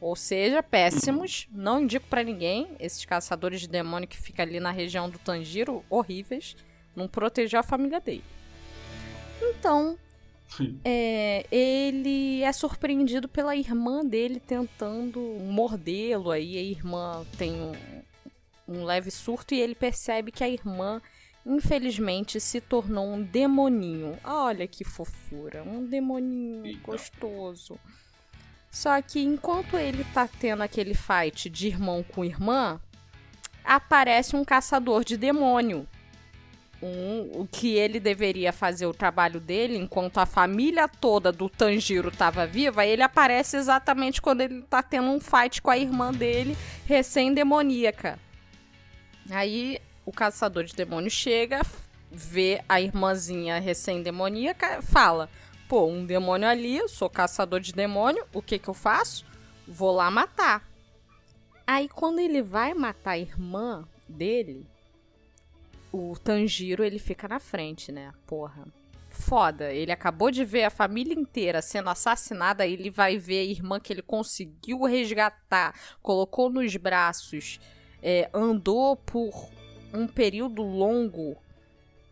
Ou 0.00 0.16
seja, 0.16 0.62
péssimos. 0.62 1.46
Não 1.52 1.82
indico 1.82 2.06
para 2.08 2.22
ninguém. 2.22 2.68
Esses 2.80 3.04
caçadores 3.04 3.60
de 3.60 3.68
demônio 3.68 4.08
que 4.08 4.16
ficam 4.16 4.44
ali 4.44 4.58
na 4.58 4.70
região 4.70 5.10
do 5.10 5.18
Tanjiro, 5.18 5.84
horríveis. 5.90 6.56
Não 6.96 7.06
protegeu 7.06 7.60
a 7.60 7.62
família 7.62 8.00
dele. 8.00 8.24
Então, 9.42 9.98
é, 10.84 11.46
ele 11.50 12.42
é 12.42 12.52
surpreendido 12.52 13.28
pela 13.28 13.54
irmã 13.54 14.04
dele 14.04 14.40
tentando 14.40 15.20
mordê-lo. 15.20 16.30
Aí 16.30 16.56
a 16.56 16.62
irmã 16.62 17.24
tem 17.36 17.52
um, 17.52 17.72
um 18.70 18.84
leve 18.84 19.10
surto 19.10 19.52
e 19.52 19.60
ele 19.60 19.74
percebe 19.74 20.30
que 20.30 20.44
a 20.44 20.48
irmã, 20.48 21.02
infelizmente, 21.44 22.38
se 22.38 22.60
tornou 22.60 23.12
um 23.12 23.22
demoninho. 23.22 24.16
Olha 24.22 24.66
que 24.66 24.84
fofura, 24.84 25.64
um 25.64 25.84
demoninho 25.84 26.64
Eita. 26.64 26.80
gostoso. 26.82 27.78
Só 28.70 29.02
que 29.02 29.20
enquanto 29.20 29.76
ele 29.76 30.04
tá 30.14 30.28
tendo 30.28 30.62
aquele 30.62 30.94
fight 30.94 31.50
de 31.50 31.66
irmão 31.66 32.04
com 32.04 32.24
irmã, 32.24 32.80
aparece 33.64 34.36
um 34.36 34.44
caçador 34.44 35.04
de 35.04 35.16
demônio. 35.16 35.86
Um, 36.82 37.42
o 37.42 37.48
que 37.50 37.74
ele 37.74 38.00
deveria 38.00 38.54
fazer 38.54 38.86
o 38.86 38.94
trabalho 38.94 39.38
dele, 39.38 39.76
enquanto 39.76 40.16
a 40.18 40.24
família 40.24 40.88
toda 40.88 41.30
do 41.30 41.46
Tanjiro 41.46 42.10
tava 42.10 42.46
viva, 42.46 42.86
ele 42.86 43.02
aparece 43.02 43.56
exatamente 43.56 44.22
quando 44.22 44.40
ele 44.40 44.62
tá 44.62 44.82
tendo 44.82 45.10
um 45.10 45.20
fight 45.20 45.60
com 45.60 45.70
a 45.70 45.76
irmã 45.76 46.10
dele, 46.10 46.56
recém-demoníaca. 46.86 48.18
Aí 49.30 49.78
o 50.04 50.12
caçador 50.12 50.64
de 50.64 50.74
demônio 50.74 51.10
chega, 51.10 51.60
vê 52.10 52.62
a 52.68 52.80
irmãzinha 52.80 53.58
recém-demoníaca, 53.60 54.82
fala: 54.82 55.30
Pô, 55.68 55.86
um 55.86 56.04
demônio 56.04 56.48
ali, 56.48 56.76
eu 56.76 56.88
sou 56.88 57.08
caçador 57.08 57.60
de 57.60 57.72
demônio, 57.72 58.26
o 58.32 58.42
que 58.42 58.58
que 58.58 58.68
eu 58.68 58.74
faço? 58.74 59.24
Vou 59.66 59.92
lá 59.92 60.10
matar. 60.10 60.68
Aí 61.66 61.88
quando 61.88 62.18
ele 62.18 62.42
vai 62.42 62.74
matar 62.74 63.12
a 63.12 63.18
irmã 63.18 63.86
dele, 64.08 64.66
o 65.92 66.16
Tanjiro 66.18 66.82
ele 66.82 66.98
fica 66.98 67.28
na 67.28 67.38
frente, 67.38 67.92
né? 67.92 68.12
Porra. 68.26 68.66
Foda. 69.10 69.72
Ele 69.72 69.92
acabou 69.92 70.30
de 70.30 70.44
ver 70.44 70.64
a 70.64 70.70
família 70.70 71.14
inteira 71.14 71.60
sendo 71.60 71.90
assassinada, 71.90 72.66
ele 72.66 72.90
vai 72.90 73.18
ver 73.18 73.40
a 73.40 73.44
irmã 73.44 73.78
que 73.78 73.92
ele 73.92 74.02
conseguiu 74.02 74.82
resgatar, 74.82 75.74
colocou 76.02 76.48
nos 76.50 76.74
braços, 76.76 77.60
é, 78.02 78.28
andou 78.32 78.96
por 78.96 79.32
um 79.92 80.06
período 80.06 80.62
longo 80.62 81.36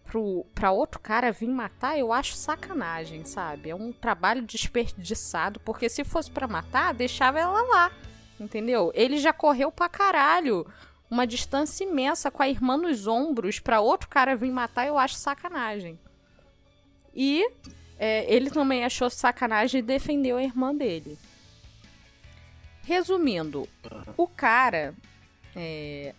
pro, 0.04 0.44
pra 0.54 0.72
outro 0.72 0.98
cara 0.98 1.30
vir 1.30 1.48
matar, 1.48 1.98
eu 1.98 2.12
acho 2.12 2.34
sacanagem, 2.34 3.24
sabe? 3.24 3.70
É 3.70 3.74
um 3.74 3.92
trabalho 3.92 4.42
desperdiçado, 4.42 5.60
porque 5.60 5.88
se 5.88 6.02
fosse 6.04 6.30
para 6.30 6.48
matar, 6.48 6.94
deixava 6.94 7.38
ela 7.38 7.62
lá, 7.62 7.92
entendeu? 8.40 8.90
Ele 8.94 9.18
já 9.18 9.32
correu 9.32 9.70
pra 9.70 9.88
caralho 9.88 10.66
uma 11.10 11.26
distância 11.26 11.84
imensa 11.84 12.30
com 12.30 12.42
a 12.42 12.48
irmã 12.48 12.76
nos 12.76 13.06
ombros 13.06 13.58
pra 13.58 13.80
outro 13.80 14.08
cara 14.08 14.36
vir 14.36 14.50
matar, 14.50 14.86
eu 14.86 14.98
acho 14.98 15.14
sacanagem. 15.14 15.98
E 17.14 17.48
é, 17.98 18.32
ele 18.32 18.50
também 18.50 18.84
achou 18.84 19.08
sacanagem 19.10 19.80
e 19.80 19.82
defendeu 19.82 20.36
a 20.36 20.42
irmã 20.42 20.74
dele. 20.74 21.18
Resumindo, 22.82 23.68
o 24.16 24.26
cara 24.26 24.94
é, 25.54 26.14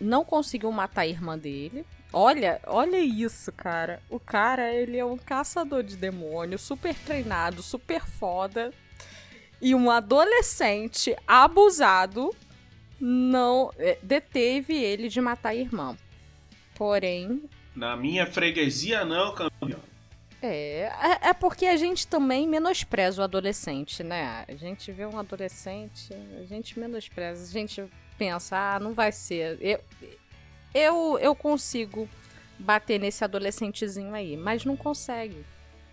não 0.00 0.24
conseguiu 0.24 0.70
matar 0.72 1.02
a 1.02 1.06
irmã 1.06 1.38
dele. 1.38 1.84
Olha, 2.12 2.60
olha 2.66 2.98
isso, 2.98 3.52
cara. 3.52 4.00
O 4.08 4.18
cara, 4.18 4.72
ele 4.72 4.96
é 4.96 5.04
um 5.04 5.18
caçador 5.18 5.82
de 5.82 5.96
demônio, 5.96 6.58
super 6.58 6.94
treinado, 6.94 7.62
super 7.62 8.06
foda. 8.06 8.72
E 9.60 9.74
um 9.74 9.90
adolescente 9.90 11.16
abusado 11.26 12.34
não 13.00 13.72
é, 13.78 13.98
deteve 14.02 14.74
ele 14.74 15.08
de 15.08 15.20
matar 15.20 15.50
a 15.50 15.54
irmã. 15.54 15.96
Porém, 16.74 17.42
Na 17.74 17.96
minha 17.96 18.26
freguesia, 18.26 19.04
não, 19.04 19.34
campeão. 19.34 19.80
É, 20.42 20.90
é, 21.22 21.28
é 21.28 21.32
porque 21.32 21.66
a 21.66 21.76
gente 21.76 22.06
também 22.06 22.46
menospreza 22.46 23.20
o 23.20 23.24
adolescente, 23.24 24.02
né? 24.02 24.44
A 24.46 24.54
gente 24.54 24.92
vê 24.92 25.06
um 25.06 25.18
adolescente, 25.18 26.14
a 26.38 26.44
gente 26.44 26.78
menospreza, 26.78 27.42
a 27.42 27.52
gente 27.52 27.84
pensa, 28.18 28.56
ah, 28.56 28.80
não 28.80 28.92
vai 28.92 29.12
ser. 29.12 29.58
Eu, 29.60 29.80
eu, 30.74 31.18
eu 31.18 31.34
consigo 31.34 32.08
bater 32.58 32.98
nesse 32.98 33.24
adolescentezinho 33.24 34.14
aí, 34.14 34.36
mas 34.36 34.64
não 34.64 34.76
consegue. 34.76 35.44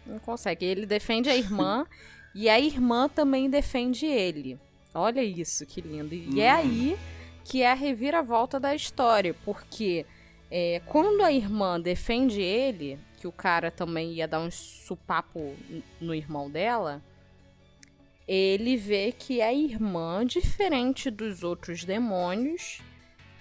Não 0.06 0.20
consegue. 0.20 0.66
Ele 0.66 0.86
defende 0.86 1.30
a 1.30 1.36
irmã 1.36 1.86
e 2.34 2.50
a 2.50 2.60
irmã 2.60 3.08
também 3.08 3.50
defende 3.50 4.06
ele. 4.06 4.60
Olha 4.94 5.24
isso, 5.24 5.66
que 5.66 5.82
lindo. 5.82 6.14
E 6.14 6.42
é 6.42 6.54
hum. 6.54 6.58
aí 6.58 7.00
que 7.44 7.62
é 7.62 7.72
a 7.72 7.74
reviravolta 7.74 8.60
da 8.60 8.74
história, 8.74 9.36
porque 9.44 10.06
é, 10.50 10.82
quando 10.86 11.22
a 11.22 11.32
irmã 11.32 11.80
defende 11.80 12.42
ele, 12.42 12.98
que 13.18 13.28
o 13.28 13.32
cara 13.32 13.70
também 13.70 14.14
ia 14.14 14.28
dar 14.28 14.40
um 14.40 14.52
supapo 14.52 15.56
no 16.00 16.14
irmão 16.16 16.50
dela, 16.50 17.02
ele 18.28 18.78
vê 18.78 19.12
que 19.12 19.42
a 19.42 19.54
irmã, 19.54 20.26
diferente 20.26 21.10
dos 21.10 21.44
outros 21.44 21.84
demônios, 21.84 22.82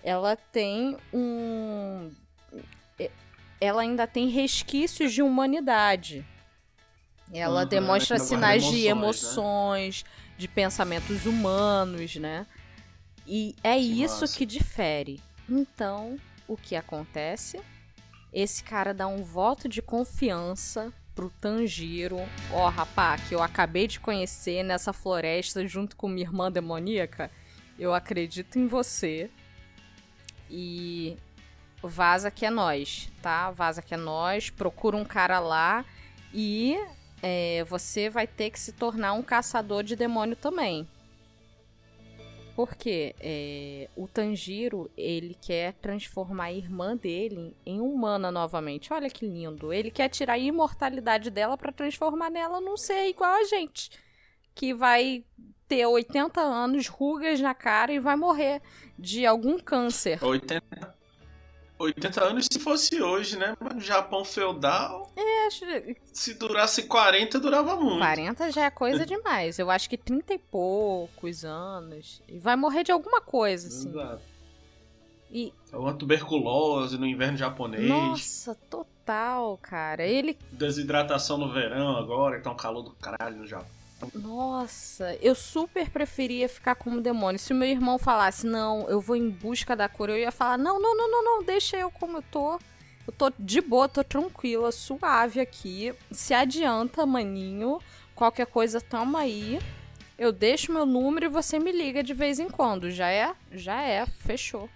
ela 0.03 0.37
tem 0.37 0.97
um. 1.13 2.11
Ela 3.61 3.83
ainda 3.83 4.07
tem 4.07 4.29
resquícios 4.29 5.13
de 5.13 5.23
humanidade. 5.23 6.27
Ela 7.33 7.63
uhum, 7.63 7.69
demonstra 7.69 8.19
sinais 8.19 8.65
emoções, 8.65 8.81
de 8.81 8.87
emoções, 8.87 10.05
né? 10.05 10.11
de 10.37 10.49
pensamentos 10.49 11.25
humanos, 11.25 12.17
né? 12.17 12.47
E 13.27 13.55
é 13.63 13.75
que 13.75 14.03
isso 14.03 14.23
massa. 14.23 14.37
que 14.37 14.45
difere. 14.45 15.21
Então, 15.49 16.19
o 16.49 16.57
que 16.57 16.75
acontece? 16.75 17.61
Esse 18.33 18.65
cara 18.65 18.93
dá 18.93 19.07
um 19.07 19.23
voto 19.23 19.69
de 19.69 19.81
confiança 19.81 20.93
pro 21.15 21.31
Tanjiro. 21.41 22.19
Ó, 22.51 22.67
oh, 22.67 22.69
rapá, 22.69 23.17
que 23.19 23.35
eu 23.35 23.43
acabei 23.43 23.87
de 23.87 24.01
conhecer 24.01 24.63
nessa 24.63 24.93
floresta 24.93 25.67
junto 25.67 25.97
com 25.97 26.09
minha 26.09 26.27
irmã 26.27 26.51
demoníaca. 26.51 27.31
Eu 27.79 27.95
acredito 27.95 28.59
em 28.59 28.67
você. 28.67 29.31
E 30.51 31.17
vaza 31.83 32.31
que 32.31 32.45
é 32.45 32.51
nós, 32.51 33.11
tá? 33.21 33.51
Vaza 33.51 33.83
que 33.83 33.95
é 33.95 33.97
nós. 33.97 34.51
Procura 34.51 34.97
um 34.97 35.05
cara 35.05 35.41
lá 35.41 35.85
e 36.33 36.77
é, 37.23 37.65
você 37.65 38.11
vai 38.11 38.27
ter 38.27 38.51
que 38.51 38.61
se 38.61 38.73
tornar 38.73 39.13
um 39.15 39.23
caçador 39.23 39.83
de 39.83 39.97
demônio 39.97 40.37
também. 40.37 40.87
Porque 42.55 43.15
é, 43.21 43.89
o 43.97 44.07
Tanjiro, 44.07 44.91
ele 44.97 45.35
quer 45.41 45.73
transformar 45.75 46.45
a 46.45 46.53
irmã 46.53 46.97
dele 46.97 47.57
em 47.65 47.81
humana 47.81 48.31
novamente. 48.31 48.93
Olha 48.93 49.09
que 49.09 49.27
lindo. 49.27 49.73
Ele 49.73 49.91
quer 49.91 50.09
tirar 50.09 50.35
a 50.35 50.39
imortalidade 50.39 51.31
dela 51.31 51.57
para 51.57 51.73
transformar 51.73 52.31
nela 52.31 52.61
num 52.61 52.77
ser 52.77 53.09
igual 53.09 53.33
a 53.33 53.45
gente. 53.45 53.91
Que 54.55 54.75
vai 54.75 55.25
ter 55.67 55.87
80 55.87 56.41
anos, 56.41 56.89
rugas 56.89 57.41
na 57.41 57.55
cara 57.55 57.93
e 57.93 57.99
vai 57.99 58.17
morrer 58.17 58.61
de 58.99 59.25
algum 59.25 59.59
câncer. 59.59 60.23
80, 60.23 60.95
80 61.83 62.25
anos 62.25 62.47
se 62.51 62.59
fosse 62.59 63.03
hoje, 63.03 63.37
né? 63.37 63.57
Mas 63.61 63.75
no 63.75 63.81
Japão 63.81 64.25
feudal. 64.25 65.11
É, 65.17 65.47
acho... 65.47 65.65
Se 66.13 66.35
durasse 66.35 66.85
40, 66.85 67.41
durava 67.41 67.77
muito. 67.77 67.99
40 67.99 68.51
já 68.53 68.65
é 68.65 68.71
coisa 68.71 69.05
demais. 69.07 69.59
Eu 69.59 69.71
acho 69.71 69.89
que 69.89 69.97
30 69.97 70.35
e 70.35 70.39
poucos 70.39 71.45
anos. 71.45 72.23
E 72.29 72.39
vai 72.39 72.57
morrer 72.57 72.85
de 72.85 72.93
alguma 72.93 73.21
coisa, 73.21 73.69
assim. 73.69 73.89
Exato. 73.89 74.23
E... 75.31 75.53
É 75.73 75.77
uma 75.77 75.95
tuberculose 75.95 76.99
no 76.99 77.07
inverno 77.07 77.39
japonês. 77.39 77.89
Nossa, 77.89 78.55
total, 78.69 79.59
cara. 79.63 80.05
Ele. 80.05 80.39
Desidratação 80.53 81.39
no 81.39 81.51
verão 81.51 81.97
agora, 81.97 82.37
então 82.37 82.55
calor 82.55 82.83
do 82.83 82.91
caralho 82.93 83.39
no 83.39 83.47
Japão. 83.47 83.82
Nossa, 84.15 85.17
eu 85.21 85.35
super 85.35 85.91
preferia 85.91 86.49
ficar 86.49 86.75
como 86.75 87.01
demônio. 87.01 87.39
Se 87.39 87.53
o 87.53 87.57
meu 87.57 87.69
irmão 87.69 87.99
falasse, 87.99 88.47
não, 88.47 88.89
eu 88.89 89.01
vou 89.01 89.17
em 89.17 89.31
busca 89.31 89.77
da 89.77 89.89
cura, 89.89 90.13
eu 90.13 90.19
ia 90.19 90.33
falar, 90.33 90.59
não, 90.59 90.81
não, 90.81 90.97
não, 90.97 91.11
não, 91.11 91.25
não, 91.25 91.43
deixa 91.45 91.77
eu 91.77 91.91
como 91.91 92.19
eu 92.19 92.23
tô. 92.23 92.59
Eu 93.07 93.13
tô 93.13 93.33
de 93.39 93.61
boa, 93.61 93.89
tô 93.89 94.05
tranquila, 94.05 94.71
suave 94.71 95.41
aqui. 95.41 95.93
Se 96.11 96.33
adianta, 96.33 97.05
maninho. 97.05 97.81
Qualquer 98.15 98.47
coisa, 98.47 98.81
toma 98.81 99.21
aí. 99.21 99.59
Eu 100.17 100.31
deixo 100.31 100.73
meu 100.73 100.87
número 100.87 101.27
e 101.27 101.29
você 101.29 101.59
me 101.59 101.73
liga 101.73 102.03
de 102.03 102.15
vez 102.15 102.39
em 102.39 102.49
quando. 102.49 102.91
Já 102.91 103.11
é? 103.11 103.35
Já 103.51 103.83
é. 103.83 104.07
Fechou. 104.07 104.69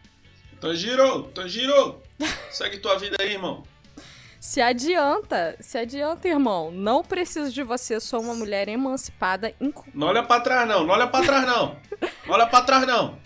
Tanjiro, 0.61 1.25
Tanjiro! 1.35 2.03
Segue 2.51 2.79
tua 2.79 2.99
vida 2.99 3.17
aí, 3.21 3.35
irmão. 3.35 3.63
Se 4.47 4.63
adianta, 4.63 5.57
se 5.59 5.77
adianta, 5.77 6.29
irmão. 6.29 6.71
Não 6.71 7.03
preciso 7.03 7.53
de 7.53 7.65
você, 7.65 7.99
sou 7.99 8.21
uma 8.21 8.33
mulher 8.33 8.69
emancipada. 8.69 9.53
Não 9.93 10.07
olha 10.07 10.23
pra 10.23 10.39
trás, 10.39 10.69
não. 10.69 10.87
Não 10.87 10.95
olha 10.95 11.09
pra 11.09 11.21
trás, 11.21 11.45
não. 11.45 11.77
Não 12.25 12.35
olha 12.35 12.47
pra 12.47 12.63
trás, 12.63 12.87
não. 12.87 13.19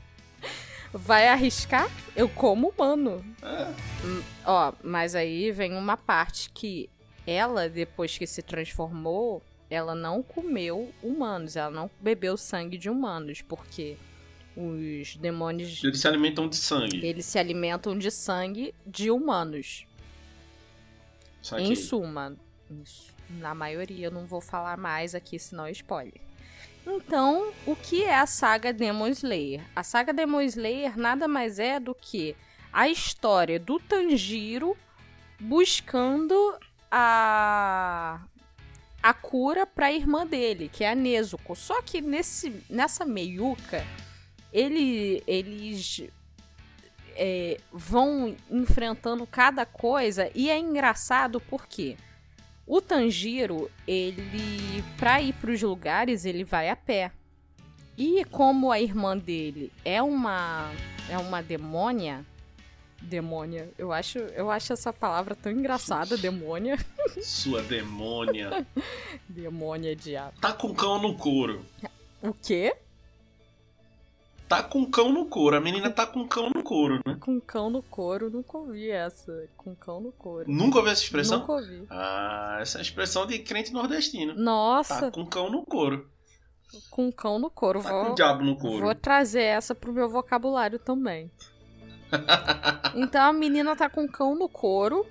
Vai 0.94 1.28
arriscar? 1.28 1.90
Eu 2.16 2.26
como 2.26 2.70
humano. 2.70 3.22
É. 3.42 3.66
Hum, 4.02 4.22
ó, 4.46 4.72
mas 4.82 5.14
aí 5.14 5.52
vem 5.52 5.74
uma 5.74 5.94
parte 5.94 6.48
que 6.54 6.88
ela, 7.26 7.68
depois 7.68 8.16
que 8.16 8.26
se 8.26 8.40
transformou, 8.40 9.42
ela 9.68 9.94
não 9.94 10.22
comeu 10.22 10.90
humanos, 11.02 11.54
ela 11.54 11.70
não 11.70 11.90
bebeu 12.00 12.38
sangue 12.38 12.78
de 12.78 12.88
humanos, 12.88 13.42
porque 13.42 13.98
os 14.56 15.16
demônios. 15.16 15.84
Eles 15.84 16.00
se 16.00 16.08
alimentam 16.08 16.48
de 16.48 16.56
sangue. 16.56 17.04
Eles 17.04 17.26
se 17.26 17.38
alimentam 17.38 17.96
de 17.96 18.10
sangue 18.10 18.74
de 18.86 19.10
humanos. 19.10 19.84
Em 21.58 21.74
suma, 21.74 22.36
na 23.28 23.54
maioria, 23.54 24.06
eu 24.06 24.10
não 24.10 24.26
vou 24.26 24.40
falar 24.40 24.76
mais 24.76 25.14
aqui, 25.14 25.38
senão 25.38 25.66
é 25.66 25.70
spoiler. 25.70 26.20
Então, 26.86 27.52
o 27.66 27.76
que 27.76 28.04
é 28.04 28.16
a 28.16 28.26
saga 28.26 28.72
Demon 28.72 29.08
Slayer? 29.08 29.62
A 29.74 29.82
saga 29.82 30.12
Demon 30.12 30.40
Slayer 30.42 30.98
nada 30.98 31.28
mais 31.28 31.58
é 31.58 31.78
do 31.78 31.94
que 31.94 32.34
a 32.72 32.88
história 32.88 33.58
do 33.58 33.78
Tanjiro 33.78 34.76
buscando 35.38 36.34
a 36.90 38.20
a 39.02 39.14
cura 39.14 39.66
para 39.66 39.86
a 39.86 39.92
irmã 39.92 40.26
dele, 40.26 40.68
que 40.70 40.84
é 40.84 40.90
a 40.90 40.94
Nezuko. 40.94 41.56
Só 41.56 41.80
que 41.80 42.02
nesse 42.02 42.62
nessa 42.68 43.04
meiuca, 43.04 43.84
ele, 44.52 45.22
eles 45.26 46.02
é, 47.22 47.58
vão 47.70 48.34
enfrentando 48.50 49.26
cada 49.26 49.66
coisa 49.66 50.30
e 50.34 50.48
é 50.48 50.58
engraçado 50.58 51.38
porque 51.38 51.98
o 52.66 52.80
Tanjiro, 52.80 53.70
ele, 53.86 54.82
pra 54.96 55.20
ir 55.20 55.34
pros 55.34 55.60
lugares, 55.60 56.24
ele 56.24 56.44
vai 56.44 56.70
a 56.70 56.76
pé. 56.76 57.12
E 57.98 58.24
como 58.24 58.72
a 58.72 58.80
irmã 58.80 59.18
dele 59.18 59.70
é 59.84 60.02
uma 60.02 60.72
é 61.10 61.18
uma 61.18 61.42
demônia, 61.42 62.24
demônia, 63.02 63.68
eu 63.76 63.92
acho, 63.92 64.18
eu 64.18 64.50
acho 64.50 64.72
essa 64.72 64.92
palavra 64.92 65.34
tão 65.34 65.52
engraçada, 65.52 66.16
demônia. 66.16 66.78
Sua 67.20 67.60
demônia. 67.60 68.66
demônia 69.28 69.94
diabo. 69.94 70.40
Tá 70.40 70.52
com 70.52 70.72
cão 70.72 71.02
no 71.02 71.16
couro. 71.16 71.66
O 72.22 72.32
quê? 72.32 72.74
Tá 74.50 74.64
com 74.64 74.84
cão 74.84 75.12
no 75.12 75.26
couro. 75.26 75.56
A 75.56 75.60
menina 75.60 75.88
tá 75.88 76.04
com 76.04 76.26
cão 76.26 76.50
no 76.50 76.60
couro, 76.64 77.00
né? 77.06 77.16
Com 77.20 77.40
cão 77.40 77.70
no 77.70 77.80
couro, 77.80 78.28
nunca 78.28 78.58
ouvi 78.58 78.90
essa. 78.90 79.48
Com 79.56 79.76
cão 79.76 80.00
no 80.00 80.10
couro. 80.10 80.50
Nunca 80.50 80.78
ouvi 80.78 80.90
essa 80.90 81.04
expressão? 81.04 81.38
Nunca 81.38 81.52
ouvi. 81.52 81.86
Ah, 81.88 82.58
essa 82.60 82.78
é 82.78 82.80
a 82.80 82.82
expressão 82.82 83.24
de 83.26 83.38
crente 83.38 83.72
nordestino. 83.72 84.34
Nossa. 84.34 85.02
Tá 85.02 85.10
com 85.12 85.24
cão 85.24 85.48
no 85.48 85.64
couro. 85.64 86.10
Com 86.90 87.12
cão 87.12 87.38
no 87.38 87.48
couro. 87.48 87.80
Tá 87.80 87.92
vou, 87.92 88.06
com 88.06 88.14
diabo 88.16 88.42
no 88.42 88.56
couro. 88.56 88.80
Vou 88.80 88.94
trazer 88.94 89.42
essa 89.42 89.72
pro 89.72 89.92
meu 89.92 90.08
vocabulário 90.08 90.80
também. 90.80 91.30
então 92.96 93.22
a 93.22 93.32
menina 93.32 93.76
tá 93.76 93.88
com 93.88 94.08
cão 94.08 94.34
no 94.34 94.48
couro 94.48 95.06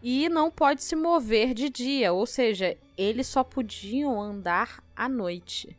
e 0.00 0.28
não 0.28 0.48
pode 0.48 0.84
se 0.84 0.94
mover 0.94 1.54
de 1.54 1.68
dia, 1.68 2.12
ou 2.12 2.24
seja, 2.24 2.78
eles 2.96 3.26
só 3.26 3.42
podiam 3.42 4.22
andar 4.22 4.80
à 4.94 5.08
noite. 5.08 5.76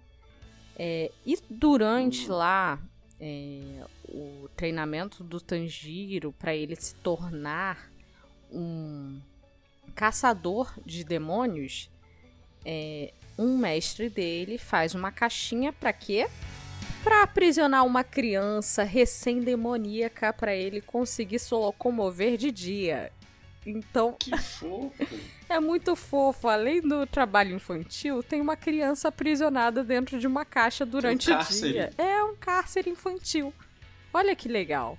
É, 0.77 1.11
e 1.25 1.37
durante 1.49 2.29
hum. 2.31 2.35
lá 2.35 2.79
é, 3.19 3.83
o 4.07 4.49
treinamento 4.55 5.23
do 5.23 5.39
Tanjiro 5.39 6.33
para 6.33 6.55
ele 6.55 6.75
se 6.75 6.95
tornar 6.95 7.91
um 8.51 9.19
caçador 9.93 10.73
de 10.85 11.03
demônios, 11.03 11.89
é, 12.65 13.13
um 13.37 13.57
mestre 13.57 14.09
dele 14.09 14.57
faz 14.57 14.93
uma 14.93 15.11
caixinha 15.11 15.71
para 15.71 15.93
quê? 15.93 16.27
Para 17.03 17.23
aprisionar 17.23 17.85
uma 17.85 18.03
criança 18.03 18.83
recém-demoníaca 18.83 20.31
para 20.33 20.55
ele 20.55 20.81
conseguir 20.81 21.39
se 21.39 21.53
locomover 21.53 22.37
de 22.37 22.51
dia. 22.51 23.11
Então. 23.65 24.15
Que 24.19 24.35
fofo! 24.37 24.91
é 25.47 25.59
muito 25.59 25.95
fofo. 25.95 26.47
Além 26.47 26.81
do 26.81 27.05
trabalho 27.05 27.55
infantil, 27.55 28.23
tem 28.23 28.41
uma 28.41 28.55
criança 28.55 29.09
aprisionada 29.09 29.83
dentro 29.83 30.19
de 30.19 30.27
uma 30.27 30.45
caixa 30.45 30.85
durante 30.85 31.31
um 31.31 31.39
o 31.39 31.43
dia. 31.43 31.91
É 31.97 32.23
um 32.23 32.35
cárcere 32.35 32.89
infantil. 32.89 33.53
Olha 34.13 34.35
que 34.35 34.47
legal. 34.47 34.97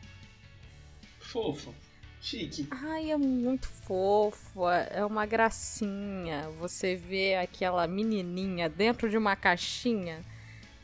Fofo. 1.20 1.74
Chique. 2.20 2.68
Ai, 2.70 3.10
é 3.10 3.16
muito 3.16 3.66
fofo, 3.66 4.68
é 4.68 5.04
uma 5.04 5.26
gracinha. 5.26 6.48
Você 6.60 6.94
vê 6.94 7.34
aquela 7.34 7.84
menininha 7.88 8.68
dentro 8.68 9.10
de 9.10 9.18
uma 9.18 9.34
caixinha. 9.34 10.24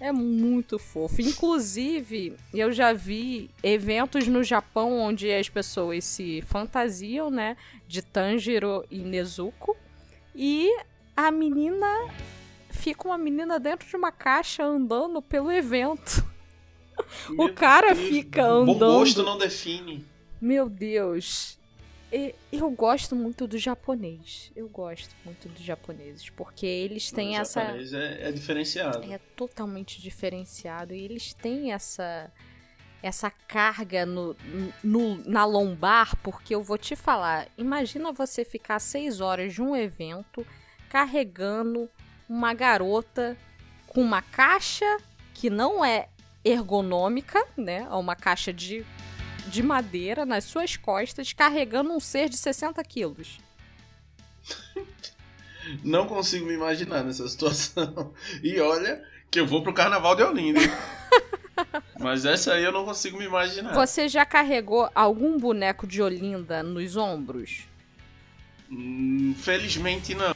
É 0.00 0.12
muito 0.12 0.78
fofo. 0.78 1.20
Inclusive, 1.20 2.36
eu 2.54 2.70
já 2.72 2.92
vi 2.92 3.50
eventos 3.62 4.28
no 4.28 4.44
Japão 4.44 4.96
onde 4.98 5.32
as 5.32 5.48
pessoas 5.48 6.04
se 6.04 6.40
fantasiam, 6.42 7.30
né? 7.30 7.56
De 7.86 8.00
Tanjiro 8.00 8.84
e 8.90 8.98
Nezuko. 8.98 9.76
E 10.34 10.70
a 11.16 11.32
menina 11.32 11.86
fica 12.70 13.08
uma 13.08 13.18
menina 13.18 13.58
dentro 13.58 13.88
de 13.88 13.96
uma 13.96 14.12
caixa 14.12 14.64
andando 14.64 15.20
pelo 15.20 15.50
evento. 15.50 16.24
Meu 17.28 17.46
o 17.46 17.52
cara 17.52 17.94
Deus, 17.94 18.08
fica 18.08 18.42
Bom 18.42 18.62
andando. 18.62 18.78
gosto 18.78 19.22
não 19.24 19.36
define. 19.36 20.04
Meu 20.40 20.68
Deus. 20.68 21.57
Eu 22.50 22.70
gosto 22.70 23.14
muito 23.14 23.46
do 23.46 23.58
japonês. 23.58 24.50
Eu 24.56 24.68
gosto 24.68 25.14
muito 25.24 25.48
dos 25.48 25.62
japoneses. 25.62 26.30
Porque 26.30 26.64
eles 26.66 27.10
têm 27.12 27.36
O 27.36 27.40
essa. 27.40 27.60
japonês 27.62 27.92
É, 27.92 28.28
é 28.28 28.32
diferenciado. 28.32 29.12
É 29.12 29.18
totalmente 29.36 30.00
diferenciado. 30.00 30.94
E 30.94 31.00
eles 31.04 31.34
têm 31.34 31.72
essa. 31.72 32.32
Essa 33.00 33.30
carga 33.30 34.04
no, 34.04 34.34
no- 34.82 35.22
na 35.24 35.44
lombar, 35.44 36.16
porque 36.16 36.52
eu 36.54 36.60
vou 36.62 36.76
te 36.76 36.96
falar. 36.96 37.46
Imagina 37.56 38.12
você 38.12 38.44
ficar 38.44 38.80
seis 38.80 39.20
horas 39.20 39.54
de 39.54 39.62
um 39.62 39.76
evento 39.76 40.44
carregando 40.88 41.88
uma 42.28 42.52
garota 42.52 43.36
com 43.86 44.00
uma 44.00 44.20
caixa 44.20 44.96
que 45.32 45.48
não 45.48 45.84
é 45.84 46.08
ergonômica, 46.44 47.40
né? 47.56 47.86
É 47.88 47.94
uma 47.94 48.16
caixa 48.16 48.52
de, 48.52 48.84
de 49.48 49.62
madeira 49.62 50.24
nas 50.24 50.44
suas 50.44 50.76
costas, 50.76 51.32
carregando 51.32 51.92
um 51.92 52.00
ser 52.00 52.28
de 52.28 52.36
60 52.36 52.82
quilos. 52.84 53.38
Não 55.84 56.06
consigo 56.06 56.46
me 56.46 56.54
imaginar 56.54 57.04
nessa 57.04 57.28
situação. 57.28 58.12
E 58.42 58.58
olha 58.60 59.02
que 59.30 59.38
eu 59.40 59.46
vou 59.46 59.62
pro 59.62 59.74
carnaval 59.74 60.16
de 60.16 60.22
Olinda. 60.22 60.60
Mas 61.98 62.24
essa 62.24 62.54
aí 62.54 62.62
eu 62.62 62.70
não 62.70 62.84
consigo 62.84 63.18
me 63.18 63.24
imaginar. 63.24 63.74
Você 63.74 64.08
já 64.08 64.24
carregou 64.24 64.88
algum 64.94 65.36
boneco 65.36 65.86
de 65.86 66.00
Olinda 66.00 66.62
nos 66.62 66.96
ombros? 66.96 67.66
Hum, 68.70 69.34
Felizmente 69.36 70.14
não. 70.14 70.34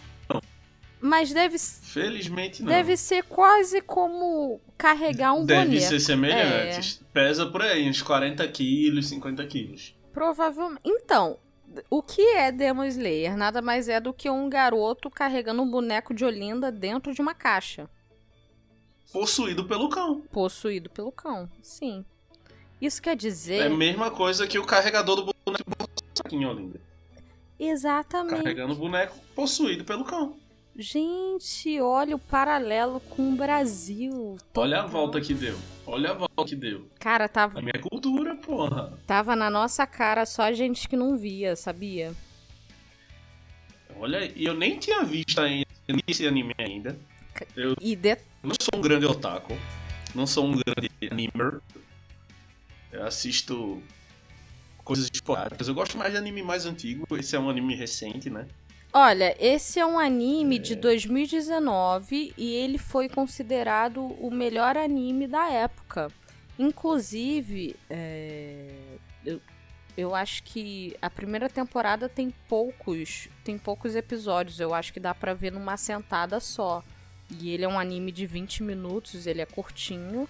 Mas 1.05 1.33
deve, 1.33 1.59
Felizmente 1.59 2.63
não. 2.63 2.69
deve 2.71 2.97
ser 2.97 3.25
quase 3.25 3.81
como 3.81 4.61
carregar 4.79 5.33
um 5.35 5.45
Deve 5.45 5.71
boneco. 5.71 5.87
ser 5.89 5.99
semelhante. 6.01 7.01
Pesa 7.13 7.45
por 7.47 7.61
aí, 7.61 7.89
uns 7.91 8.01
40 8.01 8.47
quilos, 8.49 9.09
50 9.09 9.45
quilos. 9.47 9.97
Provavelmente. 10.13 10.81
Então, 10.85 11.39
o 11.91 12.01
que 12.03 12.23
é 12.37 12.53
Demon 12.53 12.85
Slayer? 12.85 13.37
Nada 13.37 13.61
mais 13.61 13.89
é 13.89 13.99
do 13.99 14.13
que 14.13 14.31
um 14.31 14.49
garoto 14.49 15.11
carregando 15.11 15.61
um 15.63 15.69
boneco 15.71 16.15
de 16.15 16.25
Olinda 16.25 16.71
dentro 16.71 17.13
de 17.13 17.21
uma 17.21 17.35
caixa, 17.35 17.91
Possuído 19.13 19.65
pelo 19.65 19.89
cão. 19.89 20.23
possuído 20.33 20.89
pelo 20.89 21.11
cão. 21.13 21.51
Sim. 21.63 22.05
Isso 22.81 23.03
quer 23.03 23.13
É 23.13 23.17
dizer. 23.17 23.63
a 23.63 23.71
mesma 23.71 24.11
coisa 24.11 24.47
que 24.47 24.59
o 24.59 24.65
carregador 24.65 25.17
do 25.17 25.35
boneco 25.45 25.65
aqui 26.25 26.37
em 26.37 26.47
Olinda. 26.47 26.81
Exatamente. 27.59 28.37
Carregando 28.43 28.73
o 28.73 28.77
boneco 28.77 29.17
possuído 29.35 29.85
pelo 29.85 30.05
cão. 30.05 30.37
Gente, 30.77 31.79
olha 31.81 32.17
o 32.17 32.19
paralelo 32.19 32.99
com 33.01 33.31
o 33.33 33.37
Brasil. 33.37 34.39
Olha 34.55 34.81
a 34.81 34.87
volta 34.87 35.21
que 35.21 35.35
deu. 35.35 35.59
Olha 35.87 36.13
a 36.13 36.15
volta 36.15 36.45
que 36.47 36.57
deu. 36.57 36.89
Cara, 36.99 37.29
tava, 37.29 37.59
A 37.59 37.63
minha 37.63 37.79
cultura, 37.79 38.35
porra. 38.37 38.99
tava 39.07 39.37
na 39.37 39.51
nossa 39.51 39.87
cara 39.87 40.25
só 40.25 40.51
gente 40.53 40.89
que 40.89 40.97
não 40.97 41.19
via, 41.19 41.55
sabia? 41.57 42.15
Olha, 43.99 44.33
eu 44.35 44.55
nem 44.55 44.79
tinha 44.79 45.05
visto 45.05 45.41
ainda 45.41 45.67
esse 46.09 46.27
anime 46.27 46.55
ainda. 46.59 46.97
E 47.81 47.95
de... 47.95 48.17
não 48.43 48.55
sou 48.61 48.79
um 48.79 48.83
grande 48.83 49.05
otaku. 49.05 49.57
Não 50.15 50.27
sou 50.27 50.47
um 50.47 50.53
grande 50.53 50.91
animer. 51.11 51.61
Eu 52.91 53.05
assisto 53.05 53.83
coisas 54.85 55.09
esporádicas. 55.13 55.69
Eu 55.69 55.75
gosto 55.75 55.99
mais 55.99 56.13
de 56.13 56.19
anime 56.19 56.43
mais 56.43 56.65
antigo. 56.65 57.07
Esse 57.17 57.37
é 57.37 57.39
um 57.39 57.49
anime 57.51 57.75
recente, 57.75 58.31
né? 58.31 58.47
Olha, 58.95 59.35
esse 59.41 59.81
é 59.81 59.87
um 59.87 59.99
anime 59.99 60.59
de 60.59 60.77
2019 60.77 62.35
e 62.37 62.55
ele 62.55 62.77
foi 62.77 63.09
considerado 63.09 64.05
o 64.05 64.31
melhor 64.31 64.77
anime 64.77 65.27
da 65.27 65.51
época. 65.51 66.09
Inclusive, 66.59 67.75
é, 67.89 68.69
eu, 69.25 69.41
eu 69.97 70.15
acho 70.15 70.43
que 70.43 70.95
a 71.01 71.09
primeira 71.09 71.49
temporada 71.49 72.07
tem 72.07 72.35
poucos, 72.47 73.31
tem 73.43 73.57
poucos 73.57 73.97
episódios. 73.97 74.61
Eu 74.61 74.75
acho 74.75 74.93
que 74.93 75.01
dá 75.01 75.15
pra 75.15 75.33
ver 75.33 75.53
numa 75.53 75.79
sentada 75.79 76.39
só. 76.39 76.85
E 77.41 77.49
ele 77.49 77.65
é 77.65 77.69
um 77.69 77.79
anime 77.79 78.13
de 78.13 78.27
20 78.27 78.63
minutos, 78.63 79.27
ele 79.27 79.41
é 79.41 79.47
curtinho. 79.47 80.29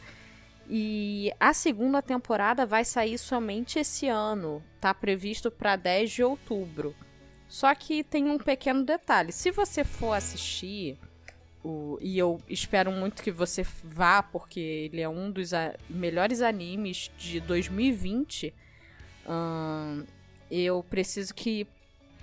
E 0.70 1.32
a 1.40 1.52
segunda 1.52 2.00
temporada 2.00 2.64
vai 2.64 2.84
sair 2.84 3.18
somente 3.18 3.80
esse 3.80 4.06
ano. 4.06 4.62
Tá 4.80 4.94
previsto 4.94 5.50
para 5.50 5.74
10 5.74 6.12
de 6.12 6.22
outubro. 6.22 6.94
Só 7.52 7.74
que 7.74 8.02
tem 8.02 8.30
um 8.30 8.38
pequeno 8.38 8.82
detalhe. 8.82 9.30
Se 9.30 9.50
você 9.50 9.84
for 9.84 10.14
assistir, 10.14 10.96
o, 11.62 11.98
e 12.00 12.16
eu 12.18 12.40
espero 12.48 12.90
muito 12.90 13.22
que 13.22 13.30
você 13.30 13.62
vá, 13.84 14.22
porque 14.22 14.58
ele 14.58 15.02
é 15.02 15.08
um 15.08 15.30
dos 15.30 15.52
a- 15.52 15.74
melhores 15.86 16.40
animes 16.40 17.10
de 17.18 17.40
2020, 17.40 18.54
ahn, 19.28 20.06
eu 20.50 20.82
preciso 20.88 21.34
que, 21.34 21.66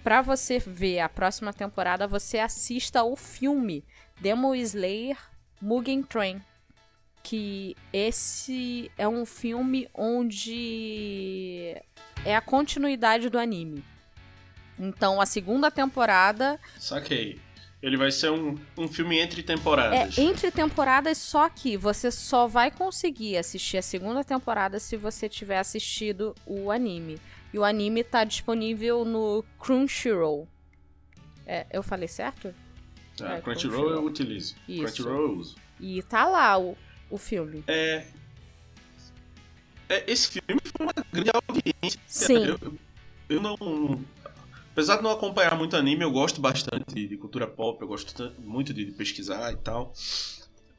pra 0.03 0.23
você 0.23 0.57
ver 0.57 1.01
a 1.01 1.07
próxima 1.07 1.53
temporada, 1.53 2.07
você 2.07 2.39
assista 2.39 3.03
o 3.03 3.15
filme 3.15 3.85
Demon 4.19 4.55
Slayer 4.55 5.15
Mugen 5.61 6.01
Train. 6.01 6.41
Que 7.21 7.75
esse 7.93 8.89
é 8.97 9.07
um 9.07 9.27
filme 9.27 9.87
onde 9.93 11.75
é 12.25 12.35
a 12.35 12.41
continuidade 12.41 13.29
do 13.29 13.37
anime. 13.37 13.83
Então, 14.79 15.19
a 15.19 15.25
segunda 15.25 15.69
temporada 15.69 16.59
Saquei. 16.79 17.39
Ele 17.81 17.95
vai 17.95 18.11
ser 18.11 18.29
um, 18.31 18.57
um 18.77 18.87
filme 18.89 19.17
entre 19.19 19.39
é 19.39 19.43
temporadas. 19.43 20.17
entre 20.17 20.51
temporadas, 20.51 21.17
só 21.17 21.47
que 21.49 21.77
você 21.77 22.11
só 22.11 22.45
vai 22.45 22.69
conseguir 22.71 23.37
assistir 23.37 23.77
a 23.77 23.81
segunda 23.81 24.21
temporada 24.23 24.79
se 24.79 24.97
você 24.97 25.29
tiver 25.29 25.57
assistido 25.59 26.35
o 26.45 26.71
anime. 26.71 27.17
E 27.53 27.57
o 27.59 27.63
anime 27.63 28.03
tá 28.03 28.23
disponível 28.25 29.05
no 29.05 29.45
Crunchyroll. 29.59 30.45
É, 31.47 31.65
eu 31.71 31.81
falei 31.81 32.07
certo? 32.09 32.53
Ah, 33.21 33.35
é, 33.37 33.41
Crunchyroll 33.41 33.77
eu 33.77 33.85
Crunchyroll. 34.01 34.05
utilizo. 34.07 34.55
Isso. 34.67 34.83
Crunchyroll 34.83 35.21
eu 35.23 35.37
uso. 35.37 35.55
E 35.79 36.03
tá 36.03 36.25
lá 36.27 36.57
o, 36.59 36.77
o 37.09 37.17
filme. 37.17 37.63
É, 37.65 38.05
é, 39.87 40.03
esse 40.11 40.29
filme 40.41 40.61
foi 40.65 40.85
uma 40.85 40.93
grande 41.11 41.31
audiência. 41.33 41.99
Sim. 42.05 42.45
Eu, 42.45 42.59
eu- 42.61 42.77
eu 43.29 43.41
não. 43.41 43.55
Apesar 44.79 44.95
de 44.95 45.03
não 45.03 45.11
acompanhar 45.11 45.57
muito 45.57 45.75
anime, 45.75 46.05
eu 46.05 46.11
gosto 46.11 46.39
bastante 46.39 47.05
de, 47.05 47.17
cultura 47.17 47.45
pop, 47.45 47.81
eu 47.81 47.87
gosto 47.87 48.31
muito 48.39 48.73
de, 48.73 48.85
pesquisar 48.93 49.51
e 49.51 49.57
tal. 49.57 49.91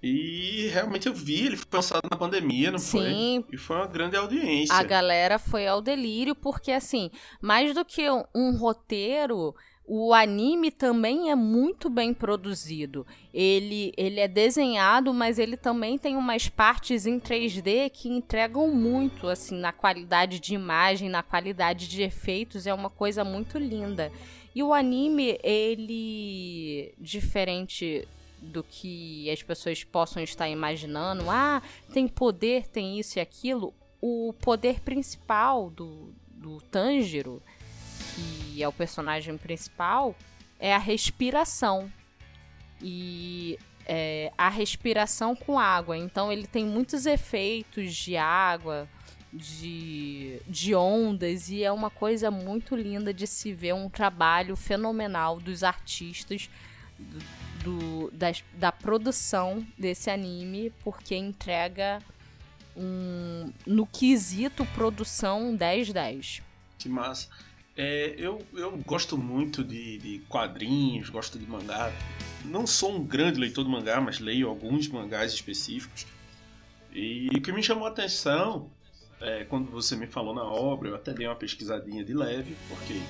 E 0.02 0.70
realmente 0.72 1.06
eu 1.06 1.12
vi, 1.12 1.44
ele 1.44 1.56
foi 1.58 1.66
lançado 1.70 2.08
na 2.10 2.16
pandemia, 2.16 2.70
não 2.70 2.78
Sim. 2.78 3.44
foi? 3.44 3.54
E 3.54 3.58
foi 3.58 3.76
uma 3.76 3.86
grande 3.86 4.16
audiência. 4.16 4.74
A 4.74 4.82
galera 4.82 5.38
foi 5.38 5.66
ao 5.66 5.82
delírio, 5.82 6.34
porque 6.34 6.72
assim, 6.72 7.10
mais 7.42 7.74
do 7.74 7.84
que 7.84 8.06
um 8.34 8.56
roteiro, 8.56 9.54
o 9.92 10.14
anime 10.14 10.70
também 10.70 11.33
é 11.33 11.35
muito 11.35 11.90
bem 11.90 12.14
produzido. 12.14 13.05
Ele, 13.35 13.92
ele 13.96 14.20
é 14.20 14.29
desenhado, 14.29 15.12
mas 15.12 15.37
ele 15.37 15.57
também 15.57 15.98
tem 15.98 16.16
umas 16.16 16.48
partes 16.48 17.07
em 17.07 17.18
3D 17.18 17.90
que 17.90 18.09
entregam 18.09 18.68
muito, 18.68 19.26
assim, 19.26 19.59
na 19.59 19.72
qualidade 19.72 20.38
de 20.38 20.55
imagem, 20.55 21.09
na 21.09 21.24
qualidade 21.24 21.88
de 21.88 22.03
efeitos, 22.03 22.68
é 22.68 22.72
uma 22.72 22.88
coisa 22.88 23.24
muito 23.24 23.59
linda. 23.59 24.12
E 24.55 24.62
o 24.62 24.72
anime, 24.72 25.40
ele, 25.42 26.94
diferente 26.96 28.07
do 28.40 28.62
que 28.62 29.29
as 29.29 29.42
pessoas 29.42 29.83
possam 29.83 30.22
estar 30.22 30.48
imaginando, 30.48 31.29
ah, 31.29 31.61
tem 31.92 32.07
poder, 32.07 32.68
tem 32.68 32.96
isso 33.00 33.18
e 33.18 33.20
aquilo, 33.20 33.74
o 34.00 34.33
poder 34.40 34.79
principal 34.83 35.68
do, 35.68 36.14
do 36.29 36.61
Tanjiro, 36.61 37.42
que 38.14 38.62
é 38.62 38.68
o 38.68 38.72
personagem 38.72 39.36
principal, 39.36 40.14
é 40.58 40.74
a 40.74 40.78
respiração. 40.78 41.90
E 42.82 43.58
é, 43.86 44.32
a 44.38 44.48
respiração 44.48 45.34
com 45.36 45.58
água. 45.58 45.96
Então 45.96 46.32
ele 46.32 46.46
tem 46.46 46.64
muitos 46.64 47.06
efeitos 47.06 47.94
de 47.94 48.16
água, 48.16 48.88
de, 49.32 50.40
de 50.48 50.74
ondas, 50.74 51.48
e 51.50 51.62
é 51.62 51.70
uma 51.70 51.90
coisa 51.90 52.30
muito 52.30 52.74
linda 52.74 53.12
de 53.12 53.26
se 53.26 53.52
ver 53.52 53.74
um 53.74 53.88
trabalho 53.88 54.56
fenomenal 54.56 55.38
dos 55.38 55.62
artistas 55.62 56.48
do, 57.62 58.10
do- 58.10 58.12
da 58.54 58.72
produção 58.72 59.64
desse 59.78 60.10
anime, 60.10 60.72
porque 60.82 61.14
entrega 61.14 62.00
um, 62.76 63.52
no 63.66 63.86
quesito 63.86 64.64
produção 64.74 65.56
10-10. 65.56 66.42
Que 66.78 66.88
massa. 66.88 67.28
É, 67.83 68.14
eu, 68.19 68.45
eu 68.53 68.77
gosto 68.85 69.16
muito 69.16 69.64
de, 69.64 69.97
de, 69.97 70.19
quadrinhos, 70.29 71.09
gosto 71.09 71.38
de 71.38 71.47
mangá. 71.47 71.90
Não 72.45 72.66
sou 72.66 72.95
um 72.95 73.03
grande 73.03 73.40
leitor 73.40 73.64
de 73.64 73.71
mangá, 73.71 73.99
mas 74.03 74.21
leio 74.21 74.51
alguns 74.51 74.87
mangás 74.87 75.33
específicos. 75.33 76.07
E 76.93 77.29
o 77.35 77.40
que 77.40 77.51
me 77.51 77.62
chamou 77.62 77.87
a 77.87 77.90
atenção 77.90 78.71
é, 79.19 79.45
quando 79.45 79.71
você 79.71 79.97
me 79.97 80.07
falou 80.07 80.35
na 80.35 80.45
obra, 80.45 80.90
eu 80.90 80.95
até 80.95 81.14
dei 81.14 81.27
uma 81.27 81.35
pesquisadinha 81.35 82.05
de 82.05 82.12
leve, 82.12 82.55
porque 82.69 83.01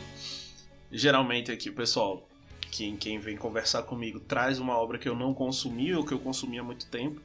geralmente 0.93 1.51
aqui 1.51 1.69
o 1.69 1.75
pessoal, 1.75 2.29
quem, 2.71 2.97
quem 2.97 3.19
vem 3.19 3.37
conversar 3.37 3.83
comigo, 3.83 4.21
traz 4.21 4.61
uma 4.61 4.79
obra 4.79 4.99
que 4.99 5.09
eu 5.09 5.17
não 5.17 5.35
consumi 5.35 5.93
ou 5.97 6.07
que 6.07 6.15
eu 6.15 6.21
consumi 6.21 6.61
há 6.61 6.63
muito 6.63 6.87
tempo. 6.87 7.21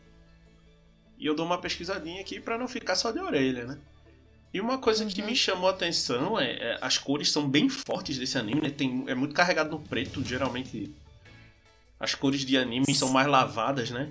E 1.20 1.28
eu 1.28 1.36
dou 1.36 1.46
uma 1.46 1.62
pesquisadinha 1.62 2.22
aqui 2.22 2.40
para 2.40 2.58
não 2.58 2.68
ficar 2.68 2.96
só 2.96 3.12
de 3.12 3.20
orelha, 3.20 3.66
né? 3.66 3.80
E 4.56 4.62
uma 4.62 4.78
coisa 4.78 5.04
uhum. 5.04 5.10
que 5.10 5.22
me 5.22 5.36
chamou 5.36 5.68
a 5.68 5.74
atenção 5.74 6.40
é, 6.40 6.52
é, 6.52 6.78
as 6.80 6.98
cores 6.98 7.30
são 7.30 7.46
bem 7.46 7.68
fortes 7.68 8.18
desse 8.18 8.38
anime, 8.38 8.62
né? 8.62 8.70
Tem, 8.70 9.04
é 9.06 9.14
muito 9.14 9.36
carregado 9.36 9.72
no 9.72 9.82
preto, 9.82 10.24
geralmente 10.24 10.96
as 12.00 12.16
cores 12.16 12.46
de 12.46 12.58
anime 12.58 12.96
são 12.96 13.10
mais 13.10 13.28
lavadas, 13.28 13.90
né? 13.92 14.10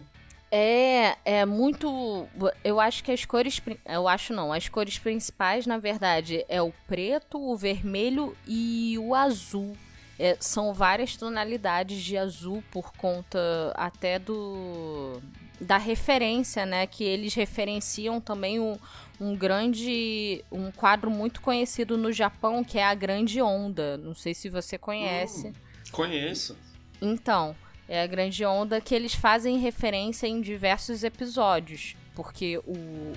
É, 0.52 1.16
é 1.24 1.46
muito. 1.46 2.28
Eu 2.62 2.78
acho 2.78 3.02
que 3.02 3.10
as 3.10 3.24
cores. 3.24 3.58
Eu 3.86 4.06
acho 4.06 4.34
não. 4.34 4.52
As 4.52 4.68
cores 4.68 4.98
principais, 4.98 5.64
na 5.64 5.78
verdade, 5.78 6.44
é 6.46 6.60
o 6.60 6.74
preto, 6.86 7.38
o 7.38 7.56
vermelho 7.56 8.36
e 8.46 8.98
o 8.98 9.14
azul. 9.14 9.74
É, 10.18 10.36
são 10.38 10.74
várias 10.74 11.16
tonalidades 11.16 12.02
de 12.02 12.18
azul 12.18 12.62
por 12.70 12.92
conta 12.92 13.38
até 13.74 14.18
do 14.18 15.22
da 15.58 15.78
referência, 15.78 16.66
né? 16.66 16.86
Que 16.86 17.02
eles 17.02 17.34
referenciam 17.34 18.20
também 18.20 18.60
um, 18.60 18.76
um 19.20 19.36
grande. 19.36 20.44
um 20.50 20.70
quadro 20.70 21.10
muito 21.10 21.40
conhecido 21.40 21.96
no 21.96 22.12
Japão, 22.12 22.64
que 22.64 22.78
é 22.78 22.84
a 22.84 22.94
Grande 22.94 23.40
Onda. 23.40 23.96
Não 23.96 24.14
sei 24.14 24.34
se 24.34 24.48
você 24.48 24.76
conhece. 24.78 25.48
Hum, 25.48 25.52
conheço. 25.92 26.56
Então, 27.00 27.54
é 27.88 28.02
a 28.02 28.06
grande 28.06 28.44
onda 28.44 28.80
que 28.80 28.94
eles 28.94 29.14
fazem 29.14 29.58
referência 29.58 30.26
em 30.26 30.40
diversos 30.40 31.04
episódios. 31.04 31.96
Porque 32.14 32.58
o, 32.58 32.72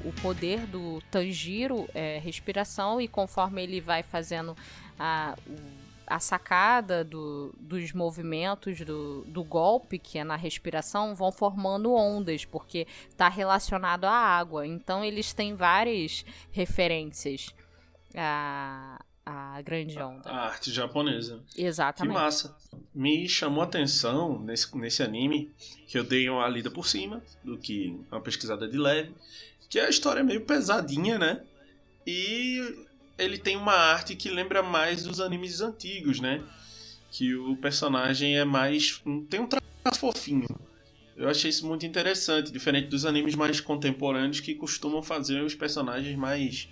o 0.06 0.14
poder 0.22 0.66
do 0.66 1.02
Tanjiro 1.12 1.88
é 1.94 2.18
respiração, 2.18 3.00
e 3.00 3.08
conforme 3.08 3.62
ele 3.62 3.80
vai 3.80 4.02
fazendo 4.02 4.58
a, 5.00 5.38
a 6.08 6.20
sacada 6.20 7.04
do, 7.04 7.54
dos 7.60 7.92
movimentos 7.92 8.80
do, 8.80 9.26
do 9.26 9.44
golpe, 9.44 10.00
que 10.00 10.18
é 10.18 10.24
na 10.24 10.38
respiração, 10.38 11.14
vão 11.14 11.32
formando 11.32 11.94
ondas, 11.94 12.46
porque 12.46 12.88
está 13.10 13.28
relacionado 13.28 14.06
à 14.06 14.12
água. 14.12 14.66
Então 14.66 15.04
eles 15.04 15.34
têm 15.34 15.54
várias 15.54 16.26
referências. 16.52 17.54
A, 18.16 19.04
a 19.26 19.62
grande 19.62 20.00
onda. 20.00 20.30
A 20.30 20.46
arte 20.46 20.72
japonesa. 20.72 21.44
Exatamente. 21.58 22.16
Que 22.16 22.20
massa. 22.20 22.56
Me 22.96 23.28
chamou 23.28 23.62
a 23.62 23.66
atenção 23.66 24.40
nesse, 24.40 24.76
nesse 24.78 25.04
anime, 25.04 25.52
que 25.86 26.00
eu 26.00 26.04
dei 26.06 26.30
uma 26.30 26.48
lida 26.48 26.72
por 26.72 26.88
cima, 26.88 27.22
do 27.44 27.58
que 27.58 28.00
uma 28.10 28.22
pesquisada 28.22 28.66
de 28.68 28.78
leve, 28.78 29.14
que 29.70 29.78
a 29.82 29.90
história 29.90 30.22
é 30.22 30.24
meio 30.24 30.46
pesadinha, 30.46 31.20
né? 31.20 31.44
E 32.06 32.87
ele 33.18 33.38
tem 33.38 33.56
uma 33.56 33.74
arte 33.74 34.16
que 34.16 34.30
lembra 34.30 34.62
mais 34.62 35.04
dos 35.04 35.20
animes 35.20 35.62
antigos, 35.62 36.20
né? 36.20 36.44
Que 37.12 37.36
o 37.36 37.56
personagem 37.58 38.38
é 38.38 38.46
mais. 38.46 39.02
tem 39.30 39.40
um 39.40 39.48
traço 39.48 40.00
fofinho. 40.00 40.48
Eu 41.16 41.28
achei 41.30 41.50
isso 41.50 41.66
muito 41.66 41.86
interessante, 41.86 42.52
diferente 42.52 42.90
dos 42.90 43.06
animes 43.06 43.34
mais 43.34 43.60
contemporâneos 43.60 44.40
que 44.40 44.54
costumam 44.54 45.02
fazer 45.02 45.42
os 45.42 45.56
personagens 45.56 46.16
mais 46.16 46.70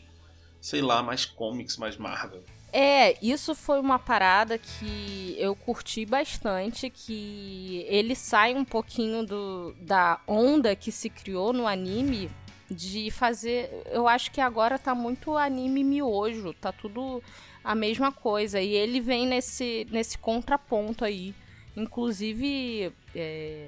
sei 0.66 0.82
lá, 0.82 1.04
mais 1.04 1.26
comics, 1.26 1.78
mais 1.78 1.96
Marvel. 1.96 2.44
É, 2.74 3.16
isso 3.24 3.54
foi 3.54 3.80
uma 3.80 4.00
parada 4.00 4.58
que 4.58 5.36
eu 5.38 5.56
curti 5.56 6.08
bastante, 6.08 6.90
que 6.90 7.86
ele 7.88 8.16
sai 8.16 8.56
um 8.56 8.66
pouquinho 8.66 9.24
do, 9.24 9.76
da 9.80 10.20
onda 10.28 10.76
que 10.76 10.92
se 10.92 11.08
criou 11.08 11.54
no 11.54 11.68
anime 11.68 12.32
de 12.70 13.12
fazer. 13.12 13.70
Eu 13.92 14.08
acho 14.08 14.32
que 14.32 14.42
agora 14.42 14.80
tá 14.80 14.96
muito 14.96 15.38
anime 15.38 15.84
miojo, 15.84 16.54
tá 16.54 16.72
tudo 16.72 17.22
a 17.64 17.76
mesma 17.76 18.12
coisa. 18.12 18.60
E 18.62 18.74
ele 18.74 19.00
vem 19.00 19.28
nesse, 19.28 19.88
nesse 19.92 20.18
contraponto 20.18 21.04
aí. 21.06 21.34
Inclusive 21.76 22.94
é, 23.14 23.66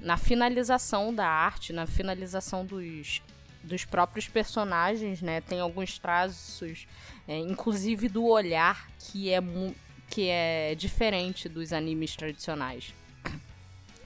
na 0.00 0.16
finalização 0.16 1.14
da 1.14 1.26
arte, 1.26 1.72
na 1.72 1.86
finalização 1.86 2.64
dos, 2.64 3.22
dos 3.62 3.84
próprios 3.84 4.28
personagens, 4.28 5.22
né? 5.22 5.40
Tem 5.40 5.60
alguns 5.60 5.98
traços, 5.98 6.86
é, 7.26 7.38
inclusive 7.38 8.08
do 8.08 8.24
olhar, 8.26 8.88
que 8.98 9.30
é, 9.30 9.40
que 10.08 10.28
é 10.28 10.74
diferente 10.74 11.48
dos 11.48 11.72
animes 11.72 12.14
tradicionais. 12.14 12.94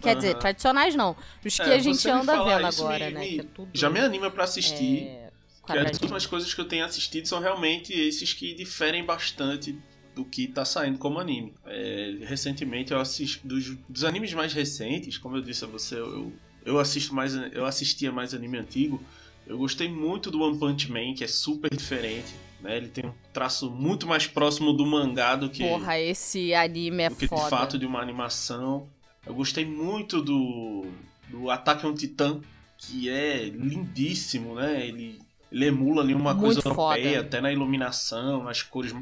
Quer 0.01 0.15
uhum. 0.15 0.21
dizer, 0.21 0.35
tradicionais 0.37 0.95
não. 0.95 1.17
Os 1.45 1.57
que 1.57 1.63
é, 1.63 1.75
a 1.75 1.79
gente 1.79 2.09
anda 2.09 2.43
vendo 2.45 2.67
agora, 2.67 3.07
me, 3.07 3.13
né? 3.13 3.21
Me, 3.21 3.39
é 3.39 3.43
tudo, 3.43 3.71
já 3.73 3.91
me 3.91 4.01
anima 4.01 4.31
para 4.31 4.45
assistir. 4.45 5.09
É, 5.09 5.31
que 5.67 5.79
as 5.79 6.01
últimas 6.01 6.27
coisas 6.27 6.53
que 6.53 6.61
eu 6.61 6.65
tenho 6.65 6.85
assistido 6.85 7.27
são 7.27 7.39
realmente 7.39 7.93
esses 7.93 8.33
que 8.33 8.55
diferem 8.55 9.05
bastante 9.05 9.79
do 10.15 10.25
que 10.25 10.49
tá 10.49 10.65
saindo 10.65 10.99
como 10.99 11.19
anime. 11.19 11.55
É, 11.67 12.17
recentemente 12.23 12.93
eu 12.93 13.01
assisti. 13.01 13.47
Dos, 13.47 13.77
dos, 13.89 14.05
animes 14.05 14.33
mais 14.35 14.53
recentes, 14.53 15.19
como 15.19 15.37
eu 15.37 15.43
disse 15.43 15.65
a 15.65 15.69
você, 15.69 15.97
eu, 15.97 16.33
eu 16.65 16.79
assisto 16.79 17.15
mais. 17.15 17.35
Eu 17.35 17.65
assistia 17.65 18.11
mais 18.11 18.35
anime 18.35 18.59
antigo. 18.59 19.03
Eu 19.47 19.59
gostei 19.59 19.89
muito 19.89 20.31
do 20.31 20.43
One 20.43 20.59
Punch 20.59 20.91
Man, 20.91 21.15
que 21.15 21.25
é 21.25 21.29
super 21.29 21.75
diferente. 21.75 22.33
Né? 22.61 22.77
Ele 22.77 22.89
tem 22.89 23.07
um 23.07 23.15
traço 23.33 23.71
muito 23.71 24.07
mais 24.07 24.27
próximo 24.27 24.73
do 24.73 24.85
mangá 24.85 25.35
do 25.35 25.49
que. 25.49 25.67
Porra, 25.67 25.99
esse 25.99 26.55
anime 26.55 27.05
é 27.05 27.09
do 27.09 27.17
que 27.17 27.27
foda. 27.27 27.45
de 27.45 27.51
fato 27.51 27.79
de 27.79 27.87
uma 27.87 28.01
animação. 28.01 28.89
Eu 29.27 29.35
gostei 29.35 29.65
muito 29.65 30.23
do, 30.23 30.87
do 31.29 31.51
Ataque 31.51 31.85
a 31.85 31.89
um 31.89 31.95
Titã, 31.95 32.41
que 32.79 33.09
é 33.11 33.45
lindíssimo, 33.45 34.55
né? 34.55 34.87
Ele, 34.87 35.21
ele 35.53 35.67
emula 35.67 36.03
ali 36.03 36.15
uma 36.15 36.33
muito 36.35 36.55
coisa 36.55 36.69
europeia, 36.69 37.17
foda. 37.17 37.21
até 37.21 37.41
na 37.41 37.53
iluminação, 37.53 38.45
nas 38.45 38.63
cores, 38.63 38.95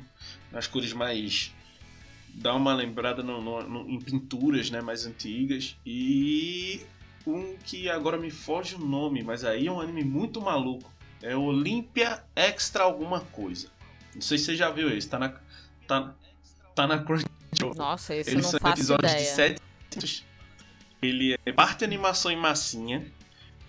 nas 0.51 0.67
cores 0.67 0.93
mais. 0.93 1.55
dá 2.35 2.55
uma 2.55 2.75
lembrada 2.75 3.23
no, 3.23 3.41
no, 3.41 3.63
no, 3.69 3.91
em 3.91 4.01
pinturas 4.01 4.71
né, 4.71 4.81
mais 4.81 5.07
antigas. 5.07 5.77
E 5.87 6.81
um 7.27 7.57
que 7.65 7.89
agora 7.89 8.19
me 8.19 8.31
foge 8.31 8.75
o 8.75 8.79
nome, 8.79 9.23
mas 9.23 9.45
aí 9.45 9.67
é 9.67 9.73
um 9.73 9.81
anime 9.81 10.05
muito 10.05 10.41
maluco. 10.41 10.91
É 11.23 11.37
Olympia 11.37 12.23
Extra 12.35 12.85
alguma 12.85 13.21
coisa. 13.21 13.69
Não 14.15 14.23
sei 14.23 14.39
se 14.39 14.47
você 14.47 14.57
já 14.57 14.71
viu 14.71 14.91
esse, 14.91 15.09
tá 15.09 15.19
na 15.19 15.33
tá, 15.87 16.15
tá 16.75 16.87
na 16.87 16.99
Crunchyroll. 16.99 17.75
Nossa, 17.77 18.15
esse 18.15 18.31
Eles 18.31 18.43
não 18.43 18.51
são 18.51 18.61
faço 18.61 18.81
episódios 18.81 19.13
ideia. 19.13 19.25
de 19.25 19.31
7 19.35 19.68
ele 21.01 21.38
é 21.46 21.53
parte 21.53 21.85
animação 21.85 22.31
em 22.31 22.37
massinha, 22.37 23.11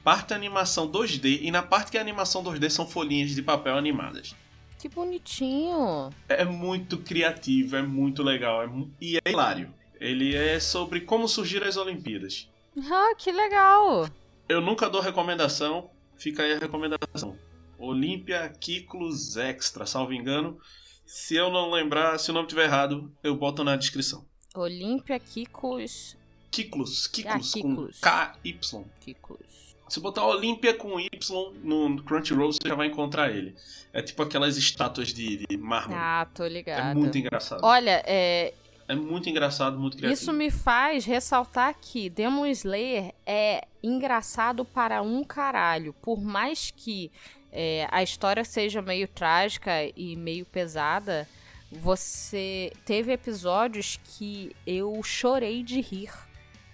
parte 0.03 0.34
animação 0.34 0.91
2D 0.91 1.39
e 1.41 1.51
na 1.51 1.62
parte 1.62 1.91
que 1.91 1.97
é 1.97 2.01
animação 2.01 2.43
2D 2.43 2.69
são 2.69 2.88
folhinhas 2.88 3.32
de 3.32 3.41
papel 3.41 3.77
animadas. 3.77 4.36
Que 4.79 4.88
bonitinho! 4.88 6.10
É 6.27 6.45
muito 6.45 6.97
criativo, 6.99 7.75
é 7.75 7.82
muito 7.82 8.23
legal 8.23 8.63
é, 8.63 8.69
e 8.99 9.17
é 9.17 9.29
hilário. 9.29 9.73
Ele 9.99 10.34
é 10.34 10.60
sobre 10.60 11.01
como 11.01 11.27
surgiram 11.27 11.67
as 11.67 11.75
Olimpíadas. 11.75 12.49
Ah, 12.89 13.13
que 13.17 13.32
legal! 13.32 14.08
Eu 14.47 14.62
nunca 14.62 14.89
dou 14.89 15.01
recomendação, 15.01 15.91
fica 16.17 16.43
aí 16.43 16.53
a 16.53 16.60
recomendação. 16.60 17.38
Olympia 17.77 18.47
Kiklos 18.49 19.36
Extra, 19.36 19.86
salvo 19.86 20.13
engano. 20.13 20.58
Se 21.05 21.36
eu 21.36 21.51
não 21.51 21.71
lembrar, 21.71 22.17
se 22.17 22.32
o 22.32 22.34
nome 22.34 22.45
estiver 22.45 22.65
errado, 22.65 23.12
eu 23.21 23.36
boto 23.36 23.63
na 23.63 23.75
descrição. 23.75 24.29
Olympia 24.56 25.20
Kiklos. 25.20 26.18
Kiklos, 26.52 27.08
Kiklos, 27.08 27.56
ah, 27.56 27.62
com 27.62 27.88
K-Y. 28.02 28.86
Kiklos. 29.02 29.76
Se 29.88 30.00
botar 30.00 30.26
Olympia 30.26 30.74
com 30.74 31.00
Y 31.00 31.10
no 31.64 32.04
Crunchyroll, 32.04 32.54
você 32.54 32.68
já 32.68 32.76
vai 32.76 32.88
encontrar 32.88 33.32
ele. 33.32 33.56
É 33.92 34.02
tipo 34.02 34.22
aquelas 34.22 34.56
estátuas 34.56 35.14
de, 35.14 35.46
de 35.48 35.58
mármore. 35.58 36.00
Ah, 36.00 36.28
tô 36.34 36.46
ligado. 36.46 36.92
É 36.92 36.94
muito 36.94 37.18
engraçado. 37.18 37.64
Olha, 37.64 38.04
é, 38.06 38.54
é 38.88 38.96
muito 38.96 39.30
engraçado, 39.30 39.80
muito 39.80 39.98
criativo. 39.98 40.20
Isso 40.20 40.34
me 40.34 40.52
faz 40.52 41.06
ressaltar 41.06 41.76
que 41.80 42.10
Demon 42.10 42.46
Slayer 42.48 43.14
é 43.26 43.68
engraçado 43.84 44.64
para 44.64 45.02
um 45.02 45.24
caralho. 45.24 45.94
Por 46.02 46.22
mais 46.22 46.72
que 46.76 47.12
é, 47.52 47.88
a 47.92 48.04
história 48.04 48.44
seja 48.44 48.82
meio 48.82 49.08
trágica 49.08 49.72
e 49.96 50.16
meio 50.16 50.46
pesada, 50.46 51.28
você 51.71 52.71
teve 52.86 53.12
episódios 53.12 53.99
que 54.03 54.55
eu 54.65 55.01
chorei 55.03 55.63
de 55.63 55.82
rir. 55.82 56.12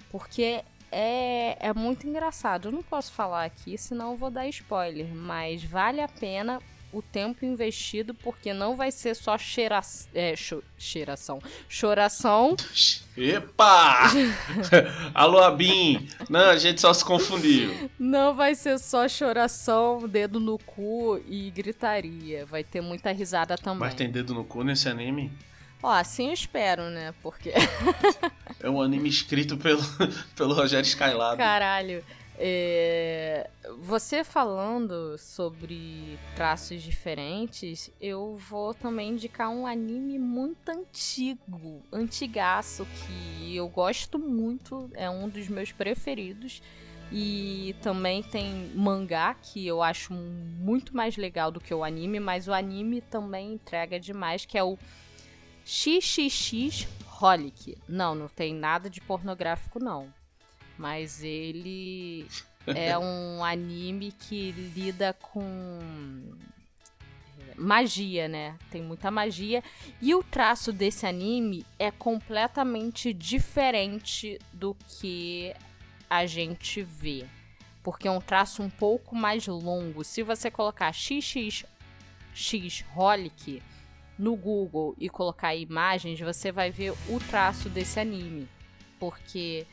Porque 0.09 0.63
é, 0.91 1.57
é 1.59 1.73
muito 1.73 2.07
engraçado. 2.07 2.69
Eu 2.69 2.71
não 2.71 2.83
posso 2.83 3.11
falar 3.11 3.43
aqui, 3.45 3.77
senão 3.77 4.15
vou 4.15 4.31
dar 4.31 4.47
spoiler. 4.47 5.13
Mas 5.13 5.63
vale 5.63 6.01
a 6.01 6.07
pena 6.07 6.61
o 6.95 7.01
tempo 7.01 7.45
investido, 7.45 8.13
porque 8.13 8.53
não 8.53 8.75
vai 8.75 8.89
ser 8.89 9.15
só 9.15 9.37
cheira... 9.37 9.81
é, 10.13 10.33
cho... 10.35 10.63
cheiração. 10.77 11.39
Choração. 11.67 12.55
Epa! 13.17 14.09
Alô, 15.13 15.39
Abim! 15.39 16.07
Não, 16.29 16.49
a 16.49 16.57
gente 16.57 16.79
só 16.79 16.93
se 16.93 17.03
confundiu. 17.03 17.89
Não 17.99 18.33
vai 18.33 18.55
ser 18.55 18.79
só 18.79 19.07
choração, 19.09 20.07
dedo 20.07 20.39
no 20.39 20.57
cu 20.57 21.21
e 21.27 21.51
gritaria. 21.51 22.45
Vai 22.45 22.63
ter 22.63 22.79
muita 22.79 23.11
risada 23.11 23.57
também. 23.57 23.79
Mas 23.79 23.93
tem 23.93 24.09
dedo 24.09 24.33
no 24.33 24.45
cu 24.45 24.63
nesse 24.63 24.87
anime? 24.87 25.31
Ó, 25.83 25.91
assim 25.91 26.27
eu 26.27 26.33
espero, 26.33 26.83
né? 26.89 27.13
Porque. 27.21 27.51
é 28.59 28.69
um 28.69 28.81
anime 28.81 29.09
escrito 29.09 29.57
pelo, 29.57 29.83
pelo 30.35 30.53
Rogério 30.53 30.87
Skylab. 30.87 31.37
Caralho. 31.37 32.03
É... 32.37 33.49
Você 33.79 34.23
falando 34.23 35.17
sobre 35.17 36.19
traços 36.35 36.81
diferentes, 36.81 37.89
eu 38.01 38.35
vou 38.35 38.73
também 38.73 39.11
indicar 39.11 39.49
um 39.49 39.65
anime 39.65 40.19
muito 40.19 40.69
antigo, 40.69 41.81
antigaço, 41.91 42.85
que 42.85 43.55
eu 43.55 43.67
gosto 43.67 44.19
muito, 44.19 44.89
é 44.93 45.09
um 45.09 45.29
dos 45.29 45.47
meus 45.47 45.71
preferidos. 45.71 46.61
E 47.11 47.75
também 47.81 48.23
tem 48.23 48.71
mangá, 48.73 49.35
que 49.35 49.65
eu 49.65 49.81
acho 49.81 50.11
muito 50.11 50.95
mais 50.95 51.15
legal 51.15 51.51
do 51.51 51.61
que 51.61 51.73
o 51.73 51.83
anime, 51.83 52.19
mas 52.19 52.47
o 52.47 52.53
anime 52.53 52.99
também 52.99 53.53
entrega 53.53 53.99
demais, 53.99 54.43
que 54.43 54.57
é 54.57 54.63
o 54.63 54.77
XXX 55.63 56.87
Holic. 57.21 57.77
Não, 57.87 58.15
não 58.15 58.27
tem 58.27 58.53
nada 58.53 58.89
de 58.89 59.01
pornográfico, 59.01 59.79
não. 59.79 60.11
Mas 60.77 61.23
ele 61.23 62.27
é 62.67 62.97
um 62.99 63.43
anime 63.43 64.11
que 64.11 64.51
lida 64.51 65.13
com 65.13 65.79
magia, 67.57 68.27
né? 68.27 68.57
Tem 68.69 68.81
muita 68.81 69.09
magia. 69.09 69.63
E 70.01 70.13
o 70.13 70.23
traço 70.23 70.71
desse 70.71 71.05
anime 71.05 71.65
é 71.79 71.91
completamente 71.91 73.13
diferente 73.13 74.39
do 74.51 74.75
que 74.75 75.53
a 76.09 76.25
gente 76.25 76.81
vê. 76.81 77.25
Porque 77.83 78.07
é 78.07 78.11
um 78.11 78.21
traço 78.21 78.63
um 78.63 78.69
pouco 78.69 79.15
mais 79.15 79.47
longo. 79.47 80.03
Se 80.03 80.23
você 80.23 80.49
colocar 80.49 80.91
XXX 80.91 81.65
Holic 82.95 83.61
no 84.17 84.35
Google 84.35 84.95
e 84.97 85.09
colocar 85.09 85.55
imagens, 85.55 86.19
você 86.19 86.51
vai 86.51 86.71
ver 86.71 86.93
o 87.09 87.19
traço 87.29 87.69
desse 87.69 87.99
anime. 87.99 88.47
Porque 89.11 89.65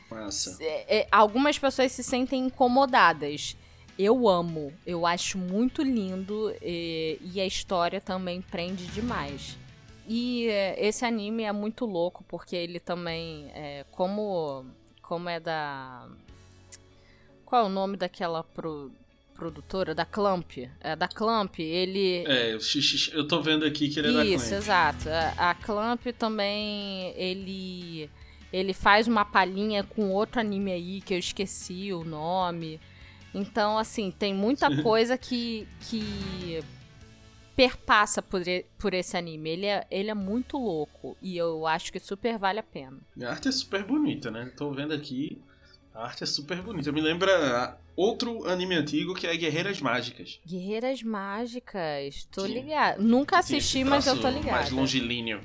é, 0.59 1.07
algumas 1.11 1.57
pessoas 1.57 1.91
se 1.91 2.03
sentem 2.03 2.45
incomodadas. 2.45 3.55
Eu 3.97 4.27
amo, 4.27 4.73
eu 4.87 5.05
acho 5.05 5.37
muito 5.37 5.83
lindo 5.83 6.53
e, 6.61 7.19
e 7.21 7.39
a 7.39 7.45
história 7.45 8.01
também 8.01 8.41
prende 8.41 8.87
demais. 8.87 9.55
E 10.07 10.47
é, 10.47 10.87
esse 10.87 11.05
anime 11.05 11.43
é 11.43 11.51
muito 11.51 11.85
louco 11.85 12.23
porque 12.27 12.55
ele 12.55 12.79
também, 12.79 13.49
é, 13.53 13.85
como, 13.91 14.65
como 15.01 15.29
é 15.29 15.39
da. 15.39 16.07
Qual 17.45 17.63
é 17.63 17.65
o 17.65 17.69
nome 17.69 17.95
daquela 17.95 18.43
pro, 18.43 18.91
produtora 19.33 19.93
da 19.93 20.05
Clamp. 20.05 20.51
É, 20.79 20.95
da 20.95 21.07
Clamp, 21.07 21.59
ele. 21.59 22.23
É, 22.25 22.57
eu 23.13 23.27
tô 23.27 23.41
vendo 23.41 23.65
aqui 23.65 23.89
que 23.89 23.99
ele 23.99 24.07
é 24.07 24.11
Isso, 24.11 24.19
da 24.19 24.23
Clamp. 24.23 24.41
Isso, 24.41 24.55
exato. 24.55 25.09
A, 25.09 25.49
a 25.51 25.55
Clamp 25.55 26.05
também, 26.17 27.13
ele. 27.15 28.09
Ele 28.53 28.71
faz 28.71 29.07
uma 29.07 29.25
palhinha 29.25 29.83
com 29.83 30.11
outro 30.11 30.39
anime 30.39 30.71
aí 30.71 31.01
que 31.01 31.15
eu 31.15 31.17
esqueci 31.17 31.91
o 31.91 32.03
nome. 32.03 32.79
Então, 33.33 33.79
assim, 33.79 34.11
tem 34.11 34.31
muita 34.31 34.83
coisa 34.83 35.17
que, 35.17 35.67
que 35.81 36.63
perpassa 37.55 38.21
por, 38.21 38.41
por 38.77 38.93
esse 38.93 39.17
anime. 39.17 39.49
Ele 39.49 39.65
é, 39.65 39.87
ele 39.89 40.11
é 40.11 40.13
muito 40.13 40.55
louco 40.57 41.17
e 41.19 41.35
eu 41.35 41.65
acho 41.65 41.91
que 41.91 41.99
super 41.99 42.37
vale 42.37 42.59
a 42.59 42.63
pena. 42.63 42.99
A 43.19 43.29
arte 43.29 43.47
é 43.47 43.51
super 43.51 43.83
bonita, 43.83 44.29
né? 44.29 44.51
Tô 44.55 44.71
vendo 44.71 44.93
aqui. 44.93 45.41
A 45.93 46.05
arte 46.05 46.23
é 46.23 46.27
super 46.27 46.61
bonita. 46.61 46.91
Me 46.91 47.01
lembra 47.01 47.79
outro 47.95 48.47
anime 48.47 48.75
antigo 48.75 49.15
que 49.15 49.25
é 49.25 49.35
Guerreiras 49.35 49.81
Mágicas. 49.81 50.39
Guerreiras 50.45 51.01
Mágicas, 51.01 52.27
tô 52.31 52.45
ligado. 52.45 53.01
Nunca 53.01 53.39
assisti, 53.39 53.83
mas 53.83 54.05
eu 54.05 54.19
tô 54.21 54.29
ligado. 54.29 54.51
Mais 54.51 54.69
longilíneo. 54.69 55.41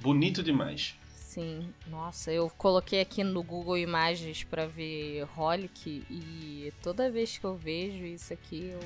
Bonito 0.00 0.42
demais. 0.42 0.94
Sim, 1.32 1.72
nossa, 1.86 2.30
eu 2.30 2.50
coloquei 2.58 3.00
aqui 3.00 3.24
no 3.24 3.42
Google 3.42 3.78
Imagens 3.78 4.44
para 4.44 4.66
ver 4.66 5.26
Holic 5.34 6.04
e 6.10 6.70
toda 6.82 7.10
vez 7.10 7.38
que 7.38 7.44
eu 7.46 7.56
vejo 7.56 8.04
isso 8.04 8.34
aqui 8.34 8.68
eu, 8.70 8.80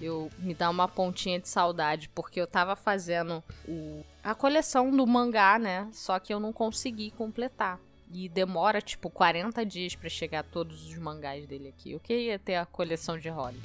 eu 0.00 0.30
me 0.40 0.54
dá 0.54 0.68
uma 0.68 0.88
pontinha 0.88 1.38
de 1.38 1.48
saudade, 1.48 2.08
porque 2.08 2.40
eu 2.40 2.48
tava 2.48 2.74
fazendo 2.74 3.44
o, 3.68 4.04
a 4.24 4.34
coleção 4.34 4.90
do 4.90 5.06
mangá, 5.06 5.56
né? 5.56 5.88
Só 5.92 6.18
que 6.18 6.34
eu 6.34 6.40
não 6.40 6.52
consegui 6.52 7.12
completar. 7.12 7.78
E 8.12 8.28
demora 8.28 8.80
tipo 8.80 9.08
40 9.08 9.64
dias 9.64 9.94
para 9.94 10.08
chegar 10.08 10.42
todos 10.42 10.88
os 10.88 10.98
mangás 10.98 11.46
dele 11.46 11.68
aqui. 11.68 11.92
Eu 11.92 12.00
queria 12.00 12.40
ter 12.40 12.56
a 12.56 12.66
coleção 12.66 13.16
de 13.16 13.30
Holic. 13.30 13.62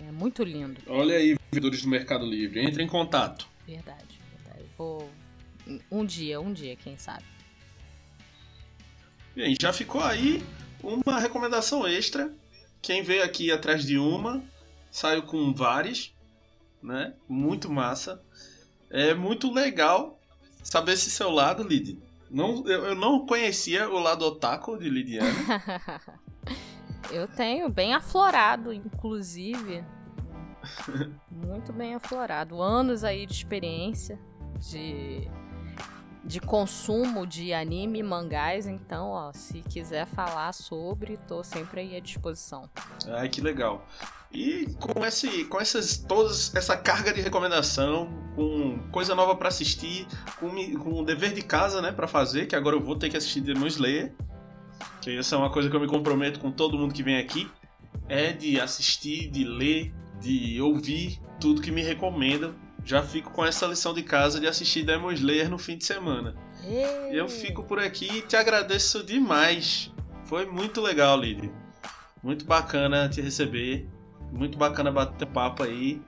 É 0.00 0.10
muito 0.10 0.42
lindo. 0.42 0.80
Olha 0.88 1.14
aí, 1.14 1.36
vendedores 1.52 1.82
do 1.82 1.88
Mercado 1.88 2.26
Livre, 2.26 2.58
entre 2.58 2.82
em 2.82 2.88
contato. 2.88 3.48
Verdade, 3.64 4.20
verdade. 4.34 4.68
Vou, 4.76 5.08
um 5.90 6.04
dia, 6.04 6.40
um 6.40 6.52
dia, 6.52 6.76
quem 6.76 6.96
sabe. 6.96 7.24
Bem, 9.34 9.54
já 9.60 9.72
ficou 9.72 10.02
aí 10.02 10.42
uma 10.82 11.18
recomendação 11.18 11.86
extra. 11.86 12.32
Quem 12.80 13.02
veio 13.02 13.22
aqui 13.22 13.50
atrás 13.50 13.84
de 13.84 13.98
uma, 13.98 14.42
saiu 14.90 15.22
com 15.22 15.52
várias, 15.52 16.12
né? 16.82 17.14
Muito 17.28 17.70
massa. 17.70 18.22
É 18.90 19.14
muito 19.14 19.52
legal 19.52 20.18
saber 20.62 20.92
esse 20.92 21.10
seu 21.10 21.30
lado, 21.30 21.62
Lid. 21.62 21.98
Não, 22.30 22.66
eu, 22.66 22.86
eu 22.86 22.94
não 22.94 23.26
conhecia 23.26 23.88
o 23.88 23.98
lado 23.98 24.24
otaku 24.24 24.78
de 24.78 24.88
Lidiana. 24.88 25.28
eu 27.10 27.26
tenho, 27.28 27.68
bem 27.68 27.94
aflorado, 27.94 28.72
inclusive. 28.72 29.84
Muito 31.30 31.72
bem 31.72 31.94
aflorado. 31.94 32.60
Anos 32.60 33.04
aí 33.04 33.24
de 33.24 33.32
experiência, 33.32 34.18
de 34.58 35.28
de 36.28 36.40
consumo 36.40 37.26
de 37.26 37.54
anime 37.54 38.00
e 38.00 38.02
mangás, 38.02 38.66
então, 38.66 39.08
ó, 39.08 39.32
se 39.32 39.62
quiser 39.62 40.06
falar 40.06 40.52
sobre, 40.52 41.16
tô 41.26 41.42
sempre 41.42 41.80
aí 41.80 41.96
à 41.96 42.00
disposição. 42.00 42.68
Ai, 43.08 43.30
que 43.30 43.40
legal. 43.40 43.88
E 44.30 44.66
com, 44.78 45.02
esse, 45.06 45.46
com 45.46 45.58
essas, 45.58 45.96
todas 45.96 46.54
essa 46.54 46.76
carga 46.76 47.14
de 47.14 47.22
recomendação, 47.22 48.10
com 48.36 48.78
coisa 48.92 49.14
nova 49.14 49.34
para 49.36 49.48
assistir, 49.48 50.06
com, 50.38 50.50
com 50.76 51.02
dever 51.02 51.32
de 51.32 51.40
casa, 51.40 51.80
né, 51.80 51.92
para 51.92 52.06
fazer, 52.06 52.44
que 52.44 52.54
agora 52.54 52.76
eu 52.76 52.80
vou 52.82 52.94
ter 52.94 53.08
que 53.08 53.16
assistir 53.16 53.40
Demon 53.40 53.66
Slayer, 53.66 54.12
que 55.00 55.16
essa 55.16 55.34
é 55.34 55.38
uma 55.38 55.50
coisa 55.50 55.70
que 55.70 55.74
eu 55.74 55.80
me 55.80 55.88
comprometo 55.88 56.40
com 56.40 56.52
todo 56.52 56.76
mundo 56.76 56.92
que 56.92 57.02
vem 57.02 57.16
aqui, 57.16 57.50
é 58.06 58.34
de 58.34 58.60
assistir, 58.60 59.30
de 59.30 59.44
ler, 59.44 59.94
de 60.20 60.60
ouvir 60.60 61.18
tudo 61.40 61.62
que 61.62 61.70
me 61.70 61.82
recomendam 61.82 62.54
já 62.88 63.02
fico 63.02 63.30
com 63.30 63.44
essa 63.44 63.66
lição 63.66 63.92
de 63.92 64.02
casa 64.02 64.40
de 64.40 64.46
assistir 64.46 64.82
Demon 64.82 65.12
Slayer 65.12 65.50
no 65.50 65.58
fim 65.58 65.76
de 65.76 65.84
semana. 65.84 66.34
Ei. 66.64 67.10
Eu 67.12 67.28
fico 67.28 67.62
por 67.62 67.78
aqui 67.78 68.08
e 68.10 68.22
te 68.22 68.34
agradeço 68.34 69.04
demais. 69.04 69.92
Foi 70.24 70.46
muito 70.46 70.80
legal, 70.80 71.20
Lili. 71.20 71.52
Muito 72.22 72.46
bacana 72.46 73.06
te 73.06 73.20
receber. 73.20 73.86
Muito 74.32 74.56
bacana 74.56 74.90
bater 74.90 75.26
papo 75.26 75.64
aí 75.64 76.00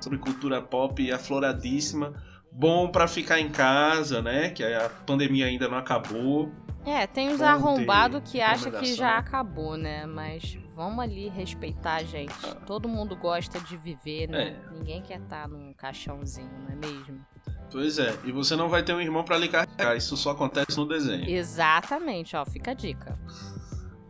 sobre 0.00 0.18
cultura 0.18 0.62
pop 0.62 1.10
afloradíssima. 1.10 2.14
Bom 2.52 2.88
para 2.92 3.08
ficar 3.08 3.40
em 3.40 3.48
casa, 3.48 4.22
né? 4.22 4.50
Que 4.50 4.62
a 4.62 4.88
pandemia 4.88 5.46
ainda 5.46 5.68
não 5.68 5.78
acabou. 5.78 6.52
É, 6.86 7.08
tem 7.08 7.28
uns 7.30 7.40
arrombados 7.40 8.22
que 8.30 8.40
acham 8.40 8.70
que 8.70 8.94
já 8.94 9.18
acabou, 9.18 9.76
né? 9.76 10.06
Mas 10.06 10.56
vamos 10.80 10.98
ali 11.04 11.28
respeitar 11.28 12.02
gente. 12.04 12.32
Ah. 12.42 12.54
Todo 12.66 12.88
mundo 12.88 13.14
gosta 13.14 13.60
de 13.60 13.76
viver, 13.76 14.28
né? 14.28 14.48
É. 14.48 14.72
Ninguém 14.72 15.02
quer 15.02 15.20
estar 15.20 15.42
tá 15.42 15.48
num 15.48 15.74
caixãozinho, 15.74 16.50
não 16.62 16.70
é 16.70 16.74
mesmo? 16.74 17.20
Pois 17.70 17.98
é, 17.98 18.18
e 18.24 18.32
você 18.32 18.56
não 18.56 18.68
vai 18.68 18.82
ter 18.82 18.94
um 18.94 19.00
irmão 19.00 19.22
para 19.22 19.36
lhe 19.36 19.46
carregar, 19.46 19.94
isso 19.94 20.16
só 20.16 20.30
acontece 20.30 20.76
no 20.78 20.88
desenho. 20.88 21.28
Exatamente, 21.28 22.34
ó, 22.34 22.46
fica 22.46 22.70
a 22.70 22.74
dica. 22.74 23.18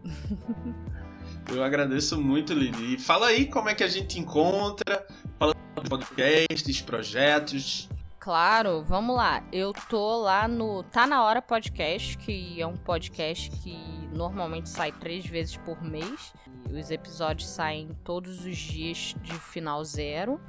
Eu 1.53 1.65
agradeço 1.65 2.21
muito, 2.21 2.55
Lili. 2.55 2.97
Fala 2.99 3.27
aí 3.27 3.47
como 3.47 3.69
é 3.69 3.75
que 3.75 3.83
a 3.83 3.89
gente 3.89 4.21
encontra, 4.21 5.05
fala 5.39 5.53
de 5.83 5.91
podcasts, 5.91 6.81
projetos. 6.81 7.89
Claro, 8.21 8.83
vamos 8.83 9.17
lá. 9.17 9.43
Eu 9.51 9.73
tô 9.89 10.19
lá 10.21 10.47
no 10.47 10.85
Tá 10.85 11.07
Na 11.07 11.25
Hora 11.25 11.43
Podcast, 11.43 12.17
que 12.19 12.61
é 12.61 12.67
um 12.67 12.77
podcast 12.77 13.51
que 13.51 13.77
normalmente 14.13 14.69
sai 14.69 14.93
três 14.93 15.27
vezes 15.27 15.57
por 15.57 15.83
mês. 15.83 16.33
Os 16.69 16.91
episódios 16.91 17.49
saem 17.49 17.89
todos 18.05 18.45
os 18.45 18.57
dias 18.57 19.15
de 19.23 19.33
final 19.33 19.85
zero. 19.85 20.41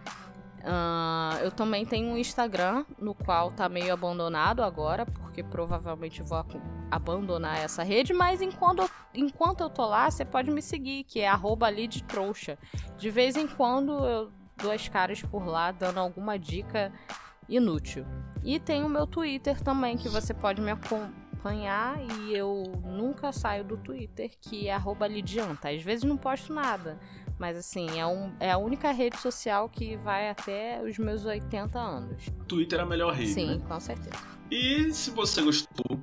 Uh, 0.61 1.41
eu 1.41 1.51
também 1.51 1.85
tenho 1.85 2.09
um 2.09 2.17
Instagram, 2.17 2.85
no 2.99 3.15
qual 3.15 3.51
tá 3.51 3.67
meio 3.67 3.91
abandonado 3.91 4.61
agora, 4.61 5.05
porque 5.05 5.43
provavelmente 5.43 6.21
vou 6.21 6.45
abandonar 6.91 7.57
essa 7.57 7.81
rede, 7.81 8.13
mas 8.13 8.41
enquanto, 8.41 8.87
enquanto 9.13 9.61
eu 9.61 9.69
tô 9.69 9.85
lá, 9.87 10.09
você 10.09 10.23
pode 10.23 10.51
me 10.51 10.61
seguir, 10.61 11.03
que 11.05 11.19
é 11.19 11.27
arroba 11.27 11.67
trouxa. 12.07 12.59
De 12.97 13.09
vez 13.09 13.35
em 13.35 13.47
quando 13.47 14.05
eu 14.05 14.31
dou 14.57 14.71
as 14.71 14.87
caras 14.87 15.21
por 15.23 15.47
lá, 15.47 15.71
dando 15.71 15.99
alguma 15.99 16.37
dica 16.37 16.91
inútil. 17.49 18.05
E 18.43 18.59
tem 18.59 18.83
o 18.83 18.89
meu 18.89 19.07
Twitter 19.07 19.59
também, 19.61 19.97
que 19.97 20.09
você 20.09 20.33
pode 20.33 20.61
me 20.61 20.71
acompanhar 21.41 21.97
e 22.21 22.35
eu 22.35 22.63
nunca 22.85 23.31
saio 23.31 23.63
do 23.63 23.75
Twitter, 23.75 24.31
que 24.39 24.67
é 24.67 24.73
lidianta. 25.07 25.69
Às 25.69 25.81
vezes 25.81 26.03
não 26.03 26.15
posto 26.15 26.53
nada, 26.53 26.99
mas 27.39 27.57
assim, 27.57 27.99
é, 27.99 28.05
um, 28.05 28.31
é 28.39 28.51
a 28.51 28.57
única 28.57 28.91
rede 28.91 29.17
social 29.17 29.67
que 29.67 29.97
vai 29.97 30.29
até 30.29 30.81
os 30.83 30.97
meus 30.99 31.25
80 31.25 31.79
anos. 31.79 32.23
Twitter 32.47 32.79
é 32.79 32.83
a 32.83 32.85
melhor 32.85 33.13
rede. 33.13 33.33
Sim, 33.33 33.57
né? 33.57 33.65
com 33.67 33.79
certeza. 33.79 34.15
E 34.51 34.93
se 34.93 35.09
você 35.11 35.41
gostou, 35.41 35.99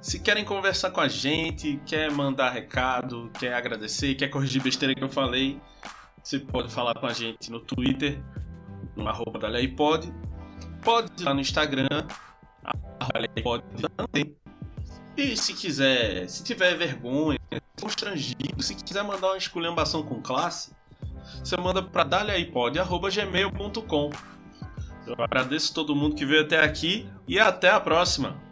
se 0.00 0.20
querem 0.20 0.44
conversar 0.44 0.90
com 0.90 1.00
a 1.00 1.08
gente, 1.08 1.80
quer 1.86 2.10
mandar 2.10 2.50
recado, 2.50 3.30
quer 3.38 3.54
agradecer, 3.54 4.14
quer 4.14 4.28
corrigir 4.28 4.62
besteira 4.62 4.94
que 4.94 5.02
eu 5.02 5.08
falei, 5.08 5.58
você 6.22 6.38
pode 6.38 6.70
falar 6.70 6.94
com 6.94 7.06
a 7.06 7.12
gente 7.12 7.50
no 7.50 7.60
Twitter, 7.60 8.22
no 8.94 9.08
arroba 9.08 9.38
da 9.38 9.48
Pode 10.82 11.22
ir 11.22 11.24
lá 11.24 11.32
no 11.32 11.40
Instagram, 11.40 11.88
arroba 13.00 13.62
também. 13.96 14.36
E 15.16 15.36
se 15.36 15.54
quiser, 15.54 16.28
se 16.28 16.42
tiver 16.42 16.76
vergonha, 16.76 17.38
constrangido, 17.80 18.60
se 18.62 18.74
quiser 18.74 19.04
mandar 19.04 19.28
uma 19.28 19.38
esculhambação 19.38 20.02
com 20.02 20.20
classe, 20.20 20.72
você 21.38 21.56
manda 21.56 21.80
para 21.82 22.02
daliaipod.gmail.com. 22.04 24.10
Eu 25.06 25.14
agradeço 25.18 25.72
todo 25.72 25.94
mundo 25.94 26.16
que 26.16 26.26
veio 26.26 26.42
até 26.42 26.64
aqui 26.64 27.08
e 27.28 27.38
até 27.38 27.70
a 27.70 27.78
próxima! 27.78 28.42